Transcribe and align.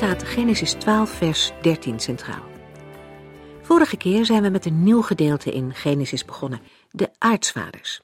Staat 0.00 0.24
Genesis 0.24 0.72
12, 0.72 1.10
vers 1.10 1.52
13 1.62 2.00
centraal. 2.00 2.42
Vorige 3.62 3.96
keer 3.96 4.24
zijn 4.24 4.42
we 4.42 4.48
met 4.48 4.66
een 4.66 4.82
nieuw 4.82 5.02
gedeelte 5.02 5.52
in 5.52 5.74
Genesis 5.74 6.24
begonnen, 6.24 6.60
de 6.90 7.10
aartsvaders. 7.18 8.00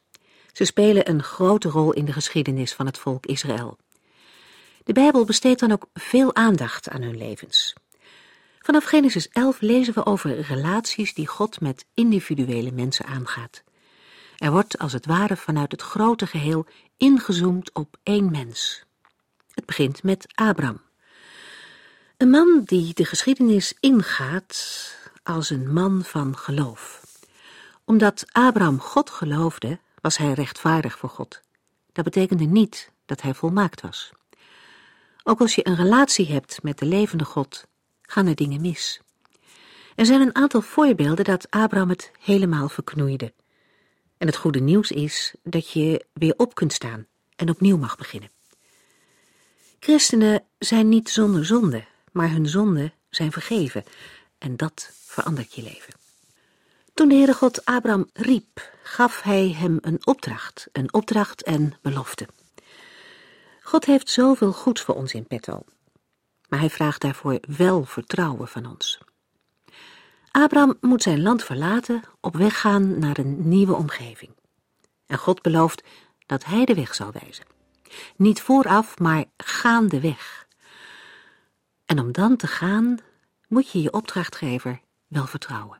Ze 0.53 0.65
spelen 0.65 1.09
een 1.09 1.23
grote 1.23 1.69
rol 1.69 1.93
in 1.93 2.05
de 2.05 2.13
geschiedenis 2.13 2.73
van 2.75 2.87
het 2.87 2.99
volk 2.99 3.27
Israël. 3.27 3.79
De 4.85 4.93
Bijbel 4.93 5.25
besteedt 5.25 5.61
dan 5.61 5.73
ook 5.73 5.87
veel 5.95 6.35
aandacht 6.35 6.89
aan 6.89 7.03
hun 7.03 7.17
levens. 7.17 7.75
Vanaf 8.59 8.85
Genesis 8.85 9.29
11 9.29 9.61
lezen 9.61 9.95
we 9.95 10.07
over 10.07 10.41
relaties 10.41 11.15
die 11.15 11.27
God 11.27 11.61
met 11.61 11.85
individuele 11.95 12.73
mensen 12.73 13.07
aangaat. 13.07 13.63
Er 14.37 14.51
wordt 14.51 14.79
als 14.79 14.93
het 14.93 15.07
ware 15.07 15.37
vanuit 15.37 15.73
het 15.73 15.83
grote 15.83 16.27
geheel 16.27 16.67
ingezoomd 16.97 17.75
op 17.75 17.97
één 18.03 18.31
mens. 18.31 18.85
Het 19.55 19.67
begint 19.67 20.03
met 20.03 20.27
Abraham. 20.35 20.85
Een 22.17 22.31
man 22.31 22.63
die 22.65 22.95
de 22.95 23.05
geschiedenis 23.05 23.75
ingaat 23.81 24.55
als 25.23 25.51
een 25.51 25.73
man 25.73 26.05
van 26.05 26.37
geloof. 26.37 27.05
Omdat 27.85 28.25
Abraham 28.33 28.81
God 28.81 29.11
geloofde, 29.11 29.79
was 30.01 30.17
hij 30.17 30.33
rechtvaardig 30.33 30.99
voor 30.99 31.09
God. 31.09 31.41
Dat 31.93 32.05
betekende 32.05 32.45
niet 32.45 32.91
dat 33.07 33.23
hij 33.23 33.35
volmaakt 33.35 33.81
was. 33.81 34.13
Ook 35.23 35.41
als 35.41 35.55
je 35.55 35.67
een 35.67 35.77
relatie 35.77 36.27
hebt 36.27 36.63
met 36.63 36.79
de 36.79 36.87
levende 36.87 37.25
God, 37.25 37.67
gaan 38.03 38.27
er 38.27 38.35
dingen 38.35 38.61
mis. 38.61 39.01
Er 39.95 40.07
zijn 40.07 40.21
een 40.21 40.35
aantal 40.35 40.61
voorbeelden 40.61 41.25
dat 41.25 41.51
Abraham 41.51 41.89
het 41.89 42.11
helemaal 42.21 42.69
verknoeide. 42.69 43.33
En 44.19 44.27
het 44.27 44.37
goede 44.37 44.61
nieuws 44.61 44.91
is 44.91 45.35
dat 45.43 45.71
je 45.71 46.07
weer 46.13 46.35
op 46.37 46.55
kunt 46.55 46.73
staan 46.73 47.07
en 47.37 47.51
opnieuw 47.51 47.77
mag 47.77 47.97
beginnen. 47.97 48.31
Christenen 49.81 50.45
zijn 50.59 50.89
niet 50.89 51.09
zonder 51.09 51.47
zonde, 51.47 51.85
maar 52.17 52.31
hun 52.31 52.49
zonden 52.49 52.93
zijn 53.11 53.33
vergeven 53.33 53.85
en 54.39 54.57
dat 54.57 54.91
verandert 55.05 55.55
je 55.55 55.63
leven. 55.63 55.95
Toen 56.95 57.09
de 57.09 57.15
Heere 57.15 57.35
God 57.35 57.65
Abraham 57.65 58.11
riep, 58.13 58.73
gaf 58.83 59.23
hij 59.23 59.51
hem 59.51 59.79
een 59.81 60.07
opdracht, 60.07 60.69
een 60.73 60.93
opdracht 60.93 61.43
en 61.43 61.75
belofte. 61.83 62.29
God 63.63 63.85
heeft 63.85 64.11
zoveel 64.11 64.53
goeds 64.53 64.83
voor 64.83 64.95
ons 64.95 65.15
in 65.15 65.27
petto, 65.27 65.63
maar 66.49 66.59
hij 66.59 66.71
vraagt 66.71 67.01
daarvoor 67.01 67.39
wel 67.57 67.85
vertrouwen 67.85 68.49
van 68.49 68.67
ons. 68.67 68.99
Abraham 70.31 70.77
moet 70.81 71.03
zijn 71.03 71.23
land 71.23 71.45
verlaten, 71.45 72.03
op 72.21 72.37
weg 72.37 72.61
gaan 72.61 72.99
naar 72.99 73.19
een 73.19 73.49
nieuwe 73.49 73.75
omgeving. 73.75 74.31
En 75.07 75.19
God 75.19 75.43
belooft 75.43 75.83
dat 76.27 76.45
hij 76.45 76.65
de 76.65 76.75
weg 76.75 76.95
zal 76.95 77.13
wijzen. 77.23 77.45
Niet 78.17 78.43
vooraf, 78.43 78.99
maar 78.99 79.25
gaandeweg. 79.37 80.46
En 81.87 81.99
om 81.99 82.13
dan 82.13 82.37
te 82.37 82.47
gaan, 82.47 82.99
moet 83.49 83.71
je 83.71 83.83
je 83.83 83.93
opdrachtgever 83.93 84.81
wel 85.07 85.27
vertrouwen. 85.27 85.79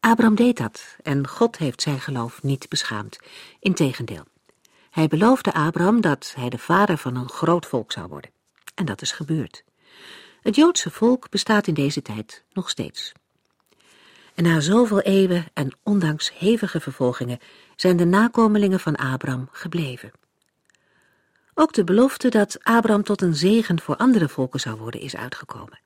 Abraham 0.00 0.34
deed 0.34 0.56
dat 0.56 0.96
en 1.02 1.28
God 1.28 1.58
heeft 1.58 1.82
zijn 1.82 2.00
geloof 2.00 2.42
niet 2.42 2.68
beschaamd. 2.68 3.18
Integendeel, 3.60 4.24
hij 4.90 5.08
beloofde 5.08 5.52
Abraham 5.52 6.00
dat 6.00 6.32
hij 6.36 6.48
de 6.48 6.58
vader 6.58 6.98
van 6.98 7.16
een 7.16 7.28
groot 7.28 7.66
volk 7.66 7.92
zou 7.92 8.08
worden. 8.08 8.30
En 8.74 8.84
dat 8.84 9.02
is 9.02 9.12
gebeurd. 9.12 9.64
Het 10.40 10.56
Joodse 10.56 10.90
volk 10.90 11.30
bestaat 11.30 11.66
in 11.66 11.74
deze 11.74 12.02
tijd 12.02 12.44
nog 12.52 12.70
steeds. 12.70 13.12
En 14.34 14.44
na 14.44 14.60
zoveel 14.60 15.00
eeuwen 15.00 15.46
en 15.54 15.76
ondanks 15.82 16.38
hevige 16.38 16.80
vervolgingen 16.80 17.38
zijn 17.76 17.96
de 17.96 18.04
nakomelingen 18.04 18.80
van 18.80 18.96
Abraham 18.96 19.48
gebleven. 19.52 20.12
Ook 21.60 21.72
de 21.72 21.84
belofte 21.84 22.28
dat 22.28 22.58
Abraham 22.62 23.02
tot 23.02 23.22
een 23.22 23.34
zegen 23.34 23.80
voor 23.80 23.96
andere 23.96 24.28
volken 24.28 24.60
zou 24.60 24.76
worden 24.76 25.00
is 25.00 25.16
uitgekomen. 25.16 25.80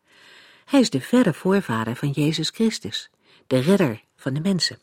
Hij 0.65 0.81
is 0.81 0.91
de 0.91 1.01
verre 1.01 1.35
voorvader 1.35 1.97
van 1.97 2.11
Jezus 2.11 2.49
Christus, 2.49 3.11
de 3.47 3.59
redder 3.59 4.03
van 4.17 4.35
de 4.35 4.41
mensen. 4.41 4.79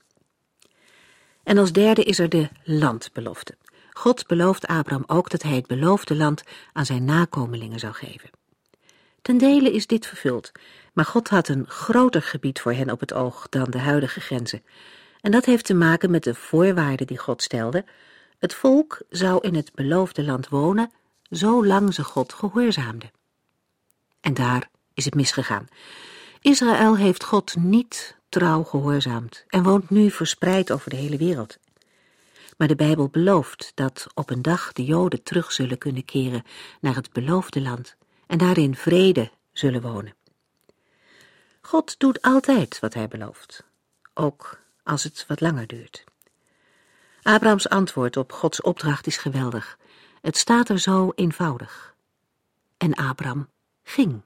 En 1.44 1.57
als 1.57 1.72
derde 1.72 2.03
is 2.03 2.19
er 2.19 2.29
de 2.29 2.50
landbelofte. 2.63 3.57
God 3.91 4.28
belooft 4.28 4.68
Abraham 4.68 5.03
ook 5.07 5.29
dat 5.29 5.41
hij 5.41 5.56
het 5.56 5.68
beloofde 5.68 6.16
land 6.16 6.44
aan 6.74 6.85
zijn 6.85 7.06
nakomelingen 7.06 7.79
zou 7.79 7.94
geven. 7.94 8.29
Ten 9.22 9.38
dele 9.38 9.72
is 9.72 9.88
dit 9.88 10.08
vervuld, 10.08 10.52
maar 10.94 11.06
God 11.06 11.29
had 11.29 11.47
een 11.47 11.68
groter 11.68 12.22
gebied 12.22 12.59
voor 12.59 12.73
hen 12.73 12.90
op 12.90 13.00
het 13.00 13.13
oog 13.13 13.47
dan 13.50 13.69
de 13.69 13.79
huidige 13.79 14.19
grenzen. 14.19 14.63
En 15.22 15.31
dat 15.31 15.46
heeft 15.46 15.66
te 15.66 15.73
maken 15.73 16.12
met 16.12 16.23
de 16.23 16.35
voorwaarden 16.35 17.08
die 17.08 17.18
God 17.18 17.41
stelde. 17.41 17.85
Het 18.41 18.53
volk 18.53 19.02
zou 19.09 19.41
in 19.41 19.56
het 19.56 19.74
beloofde 19.74 20.24
land 20.24 20.50
wonen, 20.50 20.91
zolang 21.29 21.94
ze 21.94 22.03
God 22.03 22.34
gehoorzaamden. 22.34 23.12
En 24.22 24.34
daar 24.34 24.69
is 24.94 25.06
het 25.06 25.13
misgegaan. 25.16 25.68
Israël 26.40 26.97
heeft 26.97 27.24
God 27.24 27.56
niet 27.56 28.18
trouw 28.29 28.63
gehoorzaamd 28.63 29.44
en 29.47 29.63
woont 29.63 29.90
nu 29.90 30.12
verspreid 30.12 30.72
over 30.72 30.90
de 30.90 30.96
hele 30.96 31.18
wereld. 31.18 31.57
Maar 32.57 32.68
de 32.68 32.75
Bijbel 32.75 33.07
belooft 33.07 33.72
dat 33.75 34.07
op 34.13 34.29
een 34.29 34.41
dag 34.41 34.73
de 34.73 34.85
Joden 34.85 35.23
terug 35.23 35.52
zullen 35.52 35.78
kunnen 35.78 36.06
keren 36.06 36.44
naar 36.79 36.96
het 36.96 37.12
beloofde 37.12 37.62
land 37.62 37.96
en 38.28 38.38
daarin 38.38 38.75
vrede 38.75 39.31
zullen 39.52 39.81
wonen. 39.81 40.16
God 41.62 42.00
doet 42.00 42.22
altijd 42.22 42.79
wat 42.79 42.94
hij 42.94 43.08
belooft, 43.08 43.63
ook 44.13 44.59
als 44.84 45.03
het 45.03 45.25
wat 45.28 45.41
langer 45.41 45.68
duurt. 45.68 46.03
Abrahams 47.22 47.70
antwoord 47.70 48.18
op 48.18 48.32
Gods 48.32 48.62
opdracht 48.62 49.08
is 49.08 49.18
geweldig. 49.18 49.78
Het 50.22 50.38
staat 50.38 50.70
er 50.70 50.80
zo 50.80 51.12
eenvoudig. 51.16 51.96
En 52.78 52.94
Abraham 52.94 53.50
ging. 53.84 54.22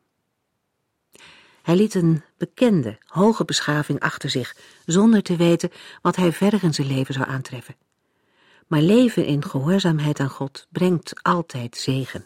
Hij 1.61 1.75
liet 1.75 1.93
een 1.93 2.23
bekende, 2.37 2.97
hoge 3.05 3.45
beschaving 3.45 3.99
achter 3.99 4.29
zich, 4.29 4.55
zonder 4.85 5.23
te 5.23 5.35
weten 5.35 5.71
wat 6.01 6.15
hij 6.15 6.31
verder 6.31 6.63
in 6.63 6.73
zijn 6.73 6.87
leven 6.87 7.13
zou 7.13 7.27
aantreffen. 7.27 7.75
Maar 8.67 8.81
leven 8.81 9.25
in 9.25 9.43
gehoorzaamheid 9.43 10.19
aan 10.19 10.29
God 10.29 10.67
brengt 10.69 11.23
altijd 11.23 11.77
zegen. 11.77 12.25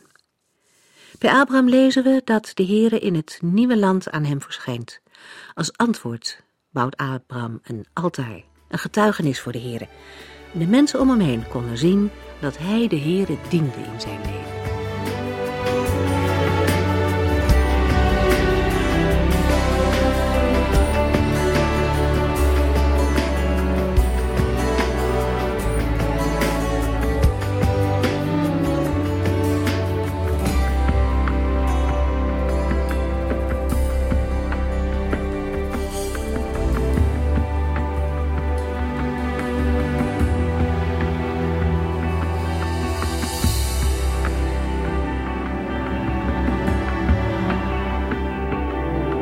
Bij 1.19 1.31
Abraham 1.31 1.69
lezen 1.69 2.03
we 2.03 2.21
dat 2.23 2.51
de 2.53 2.65
Heere 2.65 2.99
in 2.99 3.15
het 3.15 3.39
nieuwe 3.41 3.77
land 3.77 4.09
aan 4.09 4.23
hem 4.23 4.41
verschijnt. 4.41 5.01
Als 5.53 5.77
antwoord 5.77 6.43
bouwt 6.69 6.97
Abraham 6.97 7.59
een 7.63 7.85
altaar, 7.93 8.43
een 8.67 8.79
getuigenis 8.79 9.39
voor 9.39 9.51
de 9.51 9.59
Heere. 9.59 9.87
De 10.51 10.67
mensen 10.67 10.99
om 10.99 11.09
hem 11.09 11.19
heen 11.19 11.47
konden 11.47 11.77
zien 11.77 12.09
dat 12.39 12.57
hij 12.57 12.87
de 12.87 12.99
Heere 12.99 13.37
diende 13.49 13.77
in 13.93 14.01
zijn 14.01 14.19
leven. 14.21 14.58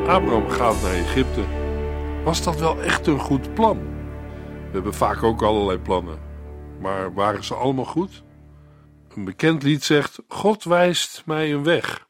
Abraham 0.08 0.50
gaat 0.50 0.82
naar 0.82 0.94
Egypte. 0.94 1.46
Was 2.24 2.44
dat 2.44 2.60
wel 2.60 2.82
echt 2.82 3.08
een 3.08 3.20
goed 3.20 3.54
plan? 3.54 3.78
We 4.66 4.70
hebben 4.72 4.94
vaak 4.94 5.24
ook 5.24 5.42
allerlei 5.42 5.80
plannen. 5.80 6.20
Maar 6.82 7.14
waren 7.14 7.44
ze 7.44 7.54
allemaal 7.54 7.86
goed? 7.86 8.24
Een 9.16 9.26
bekend 9.26 9.64
lied 9.64 9.84
zegt: 9.84 10.20
God 10.28 10.64
wijst 10.64 11.24
mij 11.26 11.54
een 11.54 11.64
weg. 11.64 12.08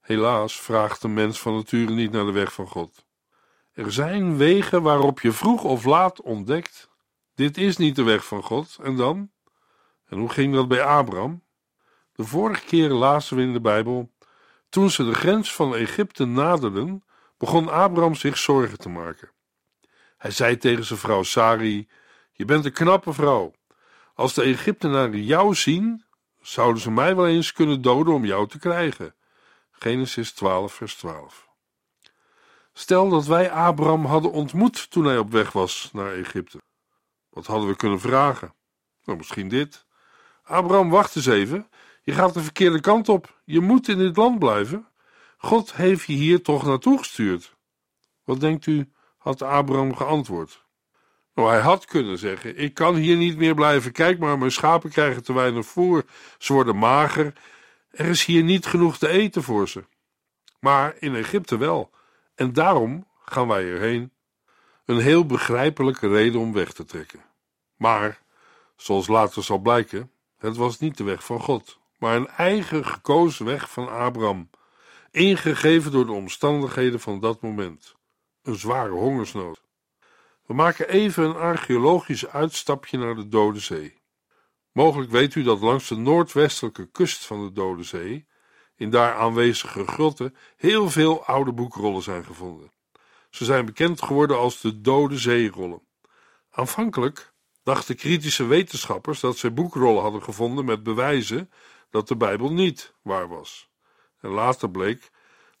Helaas 0.00 0.60
vraagt 0.60 1.02
de 1.02 1.08
mens 1.08 1.40
van 1.40 1.54
nature 1.54 1.92
niet 1.92 2.12
naar 2.12 2.24
de 2.24 2.32
weg 2.32 2.52
van 2.52 2.66
God. 2.66 3.06
Er 3.72 3.92
zijn 3.92 4.36
wegen 4.36 4.82
waarop 4.82 5.20
je 5.20 5.32
vroeg 5.32 5.64
of 5.64 5.84
laat 5.84 6.22
ontdekt: 6.22 6.90
dit 7.34 7.56
is 7.56 7.76
niet 7.76 7.96
de 7.96 8.02
weg 8.02 8.24
van 8.24 8.42
God. 8.42 8.78
En 8.82 8.96
dan? 8.96 9.30
En 10.06 10.18
hoe 10.18 10.28
ging 10.28 10.54
dat 10.54 10.68
bij 10.68 10.82
Abraham? 10.82 11.42
De 12.12 12.24
vorige 12.24 12.64
keer 12.64 12.88
lazen 12.88 13.36
we 13.36 13.42
in 13.42 13.52
de 13.52 13.60
Bijbel 13.60 14.10
Toen 14.68 14.90
ze 14.90 15.04
de 15.04 15.14
grens 15.14 15.54
van 15.54 15.74
Egypte 15.74 16.24
naderden, 16.24 17.04
begon 17.38 17.68
Abraham 17.68 18.14
zich 18.14 18.38
zorgen 18.38 18.78
te 18.78 18.88
maken. 18.88 19.30
Hij 20.16 20.30
zei 20.30 20.56
tegen 20.56 20.84
zijn 20.84 20.98
vrouw 20.98 21.22
Sari: 21.22 21.88
Je 22.32 22.44
bent 22.44 22.64
een 22.64 22.72
knappe 22.72 23.12
vrouw. 23.12 23.52
Als 24.14 24.34
de 24.34 24.42
Egyptenaren 24.42 25.24
jou 25.24 25.54
zien, 25.54 26.04
zouden 26.40 26.82
ze 26.82 26.90
mij 26.90 27.16
wel 27.16 27.26
eens 27.26 27.52
kunnen 27.52 27.82
doden 27.82 28.14
om 28.14 28.24
jou 28.24 28.48
te 28.48 28.58
krijgen. 28.58 29.14
Genesis 29.70 30.32
12, 30.32 30.74
vers 30.74 30.94
12. 30.94 31.48
Stel 32.72 33.08
dat 33.08 33.26
wij 33.26 33.50
Abraham 33.50 34.04
hadden 34.04 34.32
ontmoet 34.32 34.90
toen 34.90 35.04
hij 35.04 35.18
op 35.18 35.30
weg 35.30 35.52
was 35.52 35.90
naar 35.92 36.12
Egypte. 36.12 36.58
Wat 37.28 37.46
hadden 37.46 37.68
we 37.68 37.76
kunnen 37.76 38.00
vragen? 38.00 38.54
Nou, 39.04 39.18
misschien 39.18 39.48
dit. 39.48 39.86
Abraham, 40.42 40.90
wacht 40.90 41.16
eens 41.16 41.26
even. 41.26 41.68
Je 42.08 42.14
gaat 42.14 42.34
de 42.34 42.42
verkeerde 42.42 42.80
kant 42.80 43.08
op. 43.08 43.40
Je 43.44 43.60
moet 43.60 43.88
in 43.88 43.98
dit 43.98 44.16
land 44.16 44.38
blijven. 44.38 44.88
God 45.38 45.74
heeft 45.74 46.06
je 46.06 46.12
hier 46.12 46.42
toch 46.42 46.66
naartoe 46.66 46.98
gestuurd. 46.98 47.56
Wat 48.24 48.40
denkt 48.40 48.66
u, 48.66 48.92
had 49.18 49.42
Abraham 49.42 49.96
geantwoord? 49.96 50.64
Nou, 51.34 51.48
hij 51.48 51.60
had 51.60 51.84
kunnen 51.84 52.18
zeggen: 52.18 52.58
Ik 52.58 52.74
kan 52.74 52.94
hier 52.94 53.16
niet 53.16 53.36
meer 53.36 53.54
blijven. 53.54 53.92
Kijk 53.92 54.18
maar, 54.18 54.38
mijn 54.38 54.50
schapen 54.50 54.90
krijgen 54.90 55.22
te 55.22 55.32
weinig 55.32 55.66
voer. 55.66 56.04
Ze 56.38 56.52
worden 56.52 56.76
mager. 56.76 57.32
Er 57.90 58.06
is 58.06 58.24
hier 58.24 58.42
niet 58.42 58.66
genoeg 58.66 58.98
te 58.98 59.08
eten 59.08 59.42
voor 59.42 59.68
ze. 59.68 59.84
Maar 60.60 60.96
in 60.98 61.14
Egypte 61.14 61.56
wel. 61.56 61.90
En 62.34 62.52
daarom 62.52 63.06
gaan 63.24 63.48
wij 63.48 63.64
erheen. 63.72 64.12
Een 64.84 65.00
heel 65.00 65.26
begrijpelijke 65.26 66.08
reden 66.08 66.40
om 66.40 66.52
weg 66.52 66.72
te 66.72 66.84
trekken. 66.84 67.24
Maar, 67.76 68.20
zoals 68.76 69.06
later 69.06 69.44
zal 69.44 69.58
blijken, 69.58 70.10
het 70.38 70.56
was 70.56 70.78
niet 70.78 70.96
de 70.96 71.04
weg 71.04 71.24
van 71.24 71.40
God, 71.40 71.77
maar 71.98 72.16
een 72.16 72.28
eigen 72.28 72.84
gekozen 72.84 73.44
weg 73.44 73.70
van 73.70 73.88
Abraham, 73.88 74.50
ingegeven 75.10 75.92
door 75.92 76.06
de 76.06 76.12
omstandigheden 76.12 77.00
van 77.00 77.20
dat 77.20 77.40
moment. 77.40 77.96
Een 78.42 78.58
zware 78.58 78.92
hongersnood. 78.92 79.62
We 80.46 80.54
maken 80.54 80.88
even 80.88 81.24
een 81.24 81.36
archeologisch 81.36 82.26
uitstapje 82.26 82.98
naar 82.98 83.14
de 83.14 83.28
Dode 83.28 83.60
Zee. 83.60 83.96
Mogelijk 84.72 85.10
weet 85.10 85.34
u 85.34 85.42
dat 85.42 85.60
langs 85.60 85.88
de 85.88 85.96
noordwestelijke 85.96 86.90
kust 86.90 87.26
van 87.26 87.46
de 87.46 87.52
Dode 87.52 87.82
Zee, 87.82 88.26
in 88.76 88.90
daar 88.90 89.14
aanwezige 89.14 89.86
grotten, 89.86 90.36
heel 90.56 90.90
veel 90.90 91.24
oude 91.24 91.52
boekrollen 91.52 92.02
zijn 92.02 92.24
gevonden. 92.24 92.72
Ze 93.30 93.44
zijn 93.44 93.66
bekend 93.66 94.02
geworden 94.02 94.38
als 94.38 94.60
de 94.60 94.80
Dode 94.80 95.18
Zeerollen. 95.18 95.82
Aanvankelijk 96.50 97.32
dachten 97.62 97.96
kritische 97.96 98.44
wetenschappers 98.44 99.20
dat 99.20 99.36
ze 99.36 99.50
boekrollen 99.50 100.02
hadden 100.02 100.22
gevonden 100.22 100.64
met 100.64 100.82
bewijzen 100.82 101.50
dat 101.90 102.08
de 102.08 102.16
Bijbel 102.16 102.52
niet 102.52 102.94
waar 103.02 103.28
was. 103.28 103.68
En 104.20 104.30
later 104.30 104.70
bleek 104.70 105.10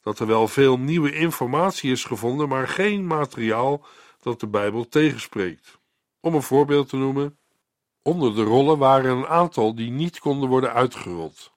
dat 0.02 0.18
er 0.18 0.26
wel 0.26 0.48
veel 0.48 0.78
nieuwe 0.78 1.12
informatie 1.14 1.90
is 1.90 2.04
gevonden, 2.04 2.48
maar 2.48 2.68
geen 2.68 3.06
materiaal 3.06 3.86
dat 4.22 4.40
de 4.40 4.46
Bijbel 4.46 4.88
tegenspreekt. 4.88 5.78
Om 6.20 6.34
een 6.34 6.42
voorbeeld 6.42 6.88
te 6.88 6.96
noemen, 6.96 7.38
onder 8.02 8.34
de 8.34 8.42
rollen 8.42 8.78
waren 8.78 9.16
een 9.16 9.26
aantal 9.26 9.74
die 9.74 9.90
niet 9.90 10.18
konden 10.18 10.48
worden 10.48 10.72
uitgerold. 10.72 11.52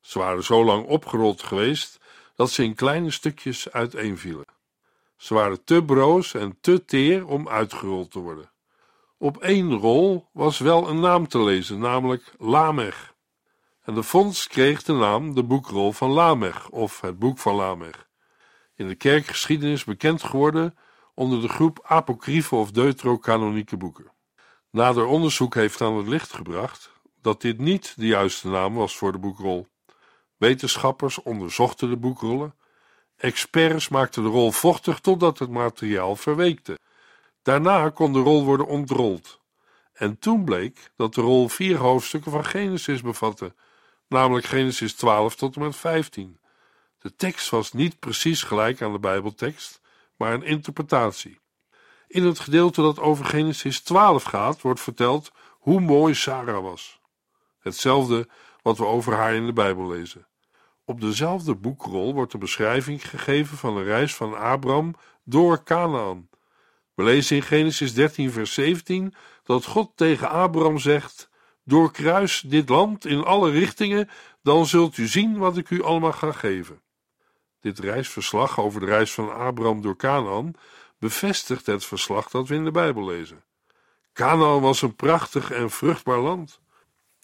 Ze 0.00 0.18
waren 0.18 0.44
zo 0.44 0.64
lang 0.64 0.86
opgerold 0.86 1.42
geweest 1.42 2.00
dat 2.34 2.50
ze 2.50 2.64
in 2.64 2.74
kleine 2.74 3.10
stukjes 3.10 3.72
uiteenvielen. 3.72 4.46
Ze 5.16 5.34
waren 5.34 5.64
te 5.64 5.84
broos 5.84 6.34
en 6.34 6.58
te 6.60 6.84
teer 6.84 7.26
om 7.26 7.48
uitgerold 7.48 8.10
te 8.10 8.18
worden. 8.18 8.50
Op 9.18 9.36
één 9.36 9.72
rol 9.72 10.28
was 10.32 10.58
wel 10.58 10.88
een 10.88 11.00
naam 11.00 11.28
te 11.28 11.42
lezen, 11.42 11.78
namelijk 11.78 12.34
Lamech. 12.38 13.13
En 13.84 13.94
de 13.94 14.02
vondst 14.02 14.48
kreeg 14.48 14.82
de 14.82 14.92
naam 14.92 15.34
de 15.34 15.42
boekrol 15.42 15.92
van 15.92 16.10
Lamech 16.10 16.68
of 16.68 17.00
het 17.00 17.18
boek 17.18 17.38
van 17.38 17.54
Lamech. 17.54 18.08
In 18.74 18.88
de 18.88 18.94
kerkgeschiedenis 18.94 19.84
bekend 19.84 20.22
geworden 20.22 20.76
onder 21.14 21.40
de 21.40 21.48
groep 21.48 21.78
apocryfe 21.82 22.54
of 22.54 22.70
deuterocanonieke 22.70 23.76
boeken. 23.76 24.12
Nader 24.70 25.06
onderzoek 25.06 25.54
heeft 25.54 25.80
aan 25.80 25.96
het 25.96 26.06
licht 26.06 26.32
gebracht 26.32 26.92
dat 27.20 27.40
dit 27.40 27.58
niet 27.58 27.94
de 27.96 28.06
juiste 28.06 28.48
naam 28.48 28.74
was 28.74 28.96
voor 28.96 29.12
de 29.12 29.18
boekrol. 29.18 29.66
Wetenschappers 30.36 31.22
onderzochten 31.22 31.88
de 31.88 31.96
boekrollen. 31.96 32.54
Experts 33.16 33.88
maakten 33.88 34.22
de 34.22 34.28
rol 34.28 34.52
vochtig 34.52 35.00
totdat 35.00 35.38
het 35.38 35.50
materiaal 35.50 36.16
verweekte. 36.16 36.78
Daarna 37.42 37.90
kon 37.90 38.12
de 38.12 38.18
rol 38.18 38.44
worden 38.44 38.66
ontrold. 38.66 39.40
En 39.92 40.18
toen 40.18 40.44
bleek 40.44 40.92
dat 40.96 41.14
de 41.14 41.20
rol 41.20 41.48
vier 41.48 41.76
hoofdstukken 41.76 42.30
van 42.30 42.44
Genesis 42.44 43.02
bevatte, 43.02 43.54
namelijk 44.14 44.46
Genesis 44.46 44.94
12 44.94 45.36
tot 45.36 45.56
en 45.56 45.62
met 45.62 45.76
15. 45.76 46.38
De 46.98 47.14
tekst 47.16 47.50
was 47.50 47.72
niet 47.72 47.98
precies 47.98 48.42
gelijk 48.42 48.82
aan 48.82 48.92
de 48.92 48.98
Bijbeltekst, 48.98 49.80
maar 50.16 50.32
een 50.32 50.42
interpretatie. 50.42 51.40
In 52.06 52.24
het 52.24 52.38
gedeelte 52.38 52.82
dat 52.82 52.98
over 52.98 53.24
Genesis 53.24 53.80
12 53.80 54.22
gaat, 54.22 54.60
wordt 54.60 54.80
verteld 54.80 55.32
hoe 55.50 55.80
mooi 55.80 56.14
Sarah 56.14 56.62
was. 56.62 57.00
Hetzelfde 57.58 58.28
wat 58.62 58.78
we 58.78 58.84
over 58.84 59.12
haar 59.14 59.34
in 59.34 59.46
de 59.46 59.52
Bijbel 59.52 59.88
lezen. 59.88 60.26
Op 60.84 61.00
dezelfde 61.00 61.54
boekrol 61.54 62.14
wordt 62.14 62.32
de 62.32 62.38
beschrijving 62.38 63.08
gegeven 63.08 63.56
van 63.56 63.74
de 63.74 63.82
reis 63.82 64.14
van 64.14 64.38
Abraham 64.38 64.94
door 65.24 65.62
Canaan. 65.62 66.28
We 66.94 67.02
lezen 67.02 67.36
in 67.36 67.42
Genesis 67.42 67.94
13, 67.94 68.30
vers 68.30 68.54
17 68.54 69.14
dat 69.42 69.64
God 69.64 69.92
tegen 69.94 70.30
Abraham 70.30 70.78
zegt: 70.78 71.30
Doorkruis 71.64 72.40
dit 72.40 72.68
land 72.68 73.04
in 73.06 73.24
alle 73.24 73.50
richtingen, 73.50 74.10
dan 74.42 74.66
zult 74.66 74.96
u 74.96 75.06
zien 75.06 75.38
wat 75.38 75.56
ik 75.56 75.70
u 75.70 75.82
allemaal 75.82 76.12
ga 76.12 76.32
geven. 76.32 76.82
Dit 77.60 77.78
reisverslag 77.78 78.60
over 78.60 78.80
de 78.80 78.86
reis 78.86 79.12
van 79.12 79.34
Abraham 79.34 79.82
door 79.82 79.96
Canaan 79.96 80.54
bevestigt 80.98 81.66
het 81.66 81.84
verslag 81.84 82.30
dat 82.30 82.48
we 82.48 82.54
in 82.54 82.64
de 82.64 82.70
Bijbel 82.70 83.04
lezen. 83.04 83.44
Canaan 84.12 84.60
was 84.60 84.82
een 84.82 84.94
prachtig 84.94 85.50
en 85.50 85.70
vruchtbaar 85.70 86.18
land. 86.18 86.60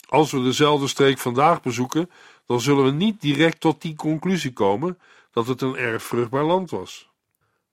Als 0.07 0.31
we 0.31 0.43
dezelfde 0.43 0.87
streek 0.87 1.17
vandaag 1.17 1.61
bezoeken, 1.61 2.09
dan 2.45 2.61
zullen 2.61 2.85
we 2.85 2.91
niet 2.91 3.21
direct 3.21 3.59
tot 3.59 3.81
die 3.81 3.95
conclusie 3.95 4.53
komen 4.53 4.99
dat 5.31 5.47
het 5.47 5.61
een 5.61 5.75
erg 5.75 6.03
vruchtbaar 6.03 6.43
land 6.43 6.69
was. 6.69 7.09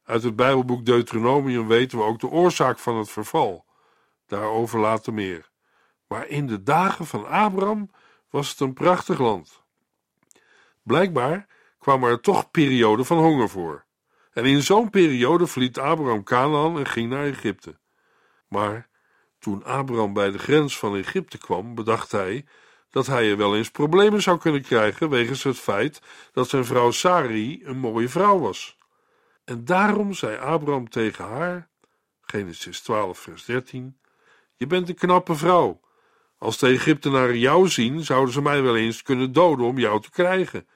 Uit 0.04 0.22
het 0.22 0.36
Bijbelboek 0.36 0.84
Deuteronomium 0.84 1.66
weten 1.66 1.98
we 1.98 2.04
ook 2.04 2.20
de 2.20 2.28
oorzaak 2.28 2.78
van 2.78 2.96
het 2.96 3.10
verval. 3.10 3.64
Daarover 4.26 4.80
later 4.80 5.14
meer. 5.14 5.47
Maar 6.08 6.26
in 6.28 6.46
de 6.46 6.62
dagen 6.62 7.06
van 7.06 7.26
Abraham 7.26 7.90
was 8.30 8.50
het 8.50 8.60
een 8.60 8.74
prachtig 8.74 9.18
land. 9.18 9.62
Blijkbaar 10.82 11.46
kwamen 11.78 12.10
er 12.10 12.20
toch 12.20 12.50
perioden 12.50 13.06
van 13.06 13.18
honger 13.18 13.48
voor. 13.48 13.84
En 14.32 14.44
in 14.44 14.62
zo'n 14.62 14.90
periode 14.90 15.46
verliet 15.46 15.78
Abraham 15.78 16.22
Canaan 16.22 16.78
en 16.78 16.86
ging 16.86 17.10
naar 17.10 17.24
Egypte. 17.24 17.78
Maar 18.48 18.88
toen 19.38 19.64
Abraham 19.64 20.12
bij 20.12 20.30
de 20.30 20.38
grens 20.38 20.78
van 20.78 20.96
Egypte 20.96 21.38
kwam, 21.38 21.74
bedacht 21.74 22.12
hij 22.12 22.44
dat 22.90 23.06
hij 23.06 23.30
er 23.30 23.36
wel 23.36 23.56
eens 23.56 23.70
problemen 23.70 24.22
zou 24.22 24.38
kunnen 24.38 24.62
krijgen 24.62 25.08
wegens 25.08 25.42
het 25.42 25.58
feit 25.58 26.00
dat 26.32 26.48
zijn 26.48 26.64
vrouw 26.64 26.90
Sari 26.90 27.60
een 27.64 27.78
mooie 27.78 28.08
vrouw 28.08 28.38
was. 28.38 28.76
En 29.44 29.64
daarom 29.64 30.12
zei 30.12 30.36
Abraham 30.36 30.88
tegen 30.88 31.24
haar, 31.24 31.68
Genesis 32.20 32.80
12, 32.80 33.18
vers 33.18 33.44
13: 33.44 33.98
Je 34.54 34.66
bent 34.66 34.88
een 34.88 34.94
knappe 34.94 35.34
vrouw. 35.34 35.80
Als 36.38 36.58
de 36.58 36.66
Egyptenaren 36.66 37.38
jou 37.38 37.68
zien, 37.68 38.04
zouden 38.04 38.32
ze 38.32 38.42
mij 38.42 38.62
wel 38.62 38.76
eens 38.76 39.02
kunnen 39.02 39.32
doden 39.32 39.66
om 39.66 39.78
jou 39.78 40.00
te 40.00 40.10
krijgen. 40.10 40.66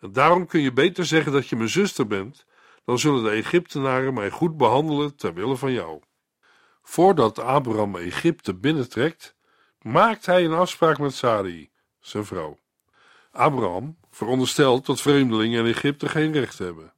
En 0.00 0.12
daarom 0.12 0.46
kun 0.46 0.60
je 0.60 0.72
beter 0.72 1.04
zeggen 1.04 1.32
dat 1.32 1.48
je 1.48 1.56
mijn 1.56 1.68
zuster 1.68 2.06
bent, 2.06 2.46
dan 2.84 2.98
zullen 2.98 3.24
de 3.24 3.30
Egyptenaren 3.30 4.14
mij 4.14 4.30
goed 4.30 4.56
behandelen 4.56 5.16
ter 5.16 5.34
wille 5.34 5.56
van 5.56 5.72
jou. 5.72 6.00
Voordat 6.82 7.38
Abraham 7.38 7.96
Egypte 7.96 8.54
binnentrekt, 8.54 9.34
maakt 9.82 10.26
hij 10.26 10.44
een 10.44 10.52
afspraak 10.52 10.98
met 10.98 11.14
Sarai, 11.14 11.70
zijn 12.00 12.24
vrouw. 12.24 12.58
Abraham 13.30 13.96
veronderstelt 14.10 14.86
dat 14.86 15.00
vreemdelingen 15.00 15.64
in 15.64 15.72
Egypte 15.72 16.08
geen 16.08 16.32
recht 16.32 16.58
hebben. 16.58 16.92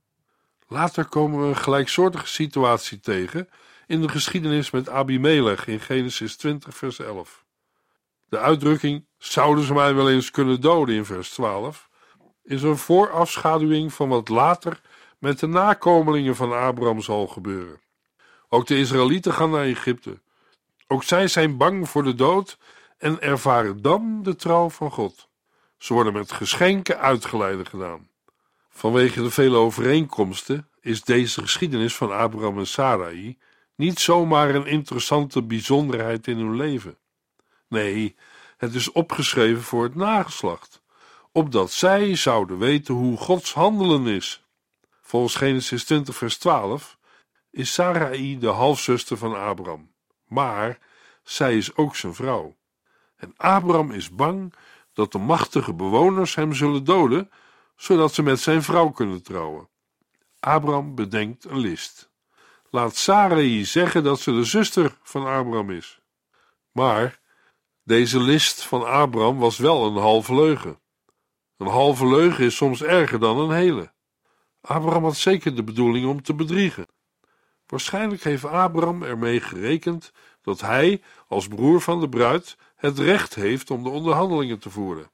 Later 0.68 1.04
komen 1.04 1.40
we 1.40 1.46
een 1.46 1.56
gelijksoortige 1.56 2.26
situatie 2.26 3.00
tegen 3.00 3.48
in 3.86 4.00
de 4.00 4.08
geschiedenis 4.08 4.70
met 4.70 4.88
Abimelech 4.88 5.66
in 5.66 5.80
Genesis 5.80 6.36
20, 6.36 6.76
vers 6.76 6.98
11. 6.98 7.44
De 8.30 8.38
uitdrukking 8.38 9.06
zouden 9.18 9.64
ze 9.64 9.74
mij 9.74 9.94
wel 9.94 10.10
eens 10.10 10.30
kunnen 10.30 10.60
doden 10.60 10.94
in 10.94 11.04
vers 11.04 11.30
12 11.30 11.88
is 12.42 12.62
een 12.62 12.76
voorafschaduwing 12.76 13.92
van 13.92 14.08
wat 14.08 14.28
later 14.28 14.80
met 15.18 15.38
de 15.38 15.46
nakomelingen 15.46 16.36
van 16.36 16.52
Abraham 16.52 17.00
zal 17.00 17.26
gebeuren. 17.26 17.80
Ook 18.48 18.66
de 18.66 18.78
Israëlieten 18.78 19.32
gaan 19.32 19.50
naar 19.50 19.64
Egypte. 19.64 20.20
Ook 20.86 21.02
zij 21.02 21.28
zijn 21.28 21.56
bang 21.56 21.88
voor 21.88 22.02
de 22.02 22.14
dood 22.14 22.58
en 22.98 23.20
ervaren 23.20 23.82
dan 23.82 24.22
de 24.22 24.36
trouw 24.36 24.68
van 24.68 24.90
God. 24.90 25.28
Ze 25.78 25.92
worden 25.92 26.12
met 26.12 26.32
geschenken 26.32 26.98
uitgeleide 26.98 27.64
gedaan. 27.64 28.08
Vanwege 28.68 29.22
de 29.22 29.30
vele 29.30 29.56
overeenkomsten 29.56 30.68
is 30.80 31.02
deze 31.02 31.40
geschiedenis 31.40 31.96
van 31.96 32.12
Abraham 32.12 32.58
en 32.58 32.66
Sarai 32.66 33.38
niet 33.74 33.98
zomaar 33.98 34.54
een 34.54 34.66
interessante 34.66 35.42
bijzonderheid 35.42 36.26
in 36.26 36.36
hun 36.36 36.56
leven. 36.56 36.98
Nee, 37.70 38.16
het 38.56 38.74
is 38.74 38.92
opgeschreven 38.92 39.62
voor 39.62 39.82
het 39.82 39.94
nageslacht, 39.94 40.82
opdat 41.32 41.70
zij 41.70 42.16
zouden 42.16 42.58
weten 42.58 42.94
hoe 42.94 43.16
Gods 43.16 43.54
handelen 43.54 44.06
is. 44.06 44.44
Volgens 45.00 45.34
Genesis 45.34 45.84
20, 45.84 46.16
vers 46.16 46.38
12 46.38 46.98
is 47.50 47.72
Sarai 47.72 48.38
de 48.38 48.46
halfzuster 48.46 49.16
van 49.16 49.34
Abraham, 49.34 49.92
maar 50.26 50.78
zij 51.22 51.56
is 51.56 51.76
ook 51.76 51.96
zijn 51.96 52.14
vrouw. 52.14 52.56
En 53.16 53.34
Abraham 53.36 53.90
is 53.90 54.10
bang 54.10 54.54
dat 54.92 55.12
de 55.12 55.18
machtige 55.18 55.74
bewoners 55.74 56.34
hem 56.34 56.52
zullen 56.52 56.84
doden, 56.84 57.30
zodat 57.76 58.14
ze 58.14 58.22
met 58.22 58.40
zijn 58.40 58.62
vrouw 58.62 58.90
kunnen 58.90 59.22
trouwen. 59.22 59.68
Abraham 60.40 60.94
bedenkt 60.94 61.44
een 61.44 61.58
list. 61.58 62.10
Laat 62.70 62.96
Sarai 62.96 63.64
zeggen 63.64 64.04
dat 64.04 64.20
ze 64.20 64.32
de 64.32 64.44
zuster 64.44 64.98
van 65.02 65.26
Abraham 65.26 65.70
is. 65.70 66.00
Maar 66.72 67.19
deze 67.82 68.20
list 68.20 68.62
van 68.62 68.86
Abraham 68.86 69.38
was 69.38 69.58
wel 69.58 69.86
een 69.86 69.96
halve 69.96 70.34
leugen. 70.34 70.80
Een 71.56 71.66
halve 71.66 72.06
leugen 72.06 72.44
is 72.44 72.56
soms 72.56 72.82
erger 72.82 73.18
dan 73.18 73.38
een 73.38 73.56
hele. 73.56 73.92
Abraham 74.60 75.04
had 75.04 75.16
zeker 75.16 75.56
de 75.56 75.64
bedoeling 75.64 76.06
om 76.06 76.22
te 76.22 76.34
bedriegen. 76.34 76.86
Waarschijnlijk 77.66 78.22
heeft 78.22 78.44
Abraham 78.44 79.02
ermee 79.02 79.40
gerekend 79.40 80.12
dat 80.42 80.60
hij, 80.60 81.02
als 81.28 81.48
broer 81.48 81.80
van 81.80 82.00
de 82.00 82.08
bruid, 82.08 82.56
het 82.76 82.98
recht 82.98 83.34
heeft 83.34 83.70
om 83.70 83.82
de 83.82 83.88
onderhandelingen 83.88 84.58
te 84.58 84.70
voeren. 84.70 85.10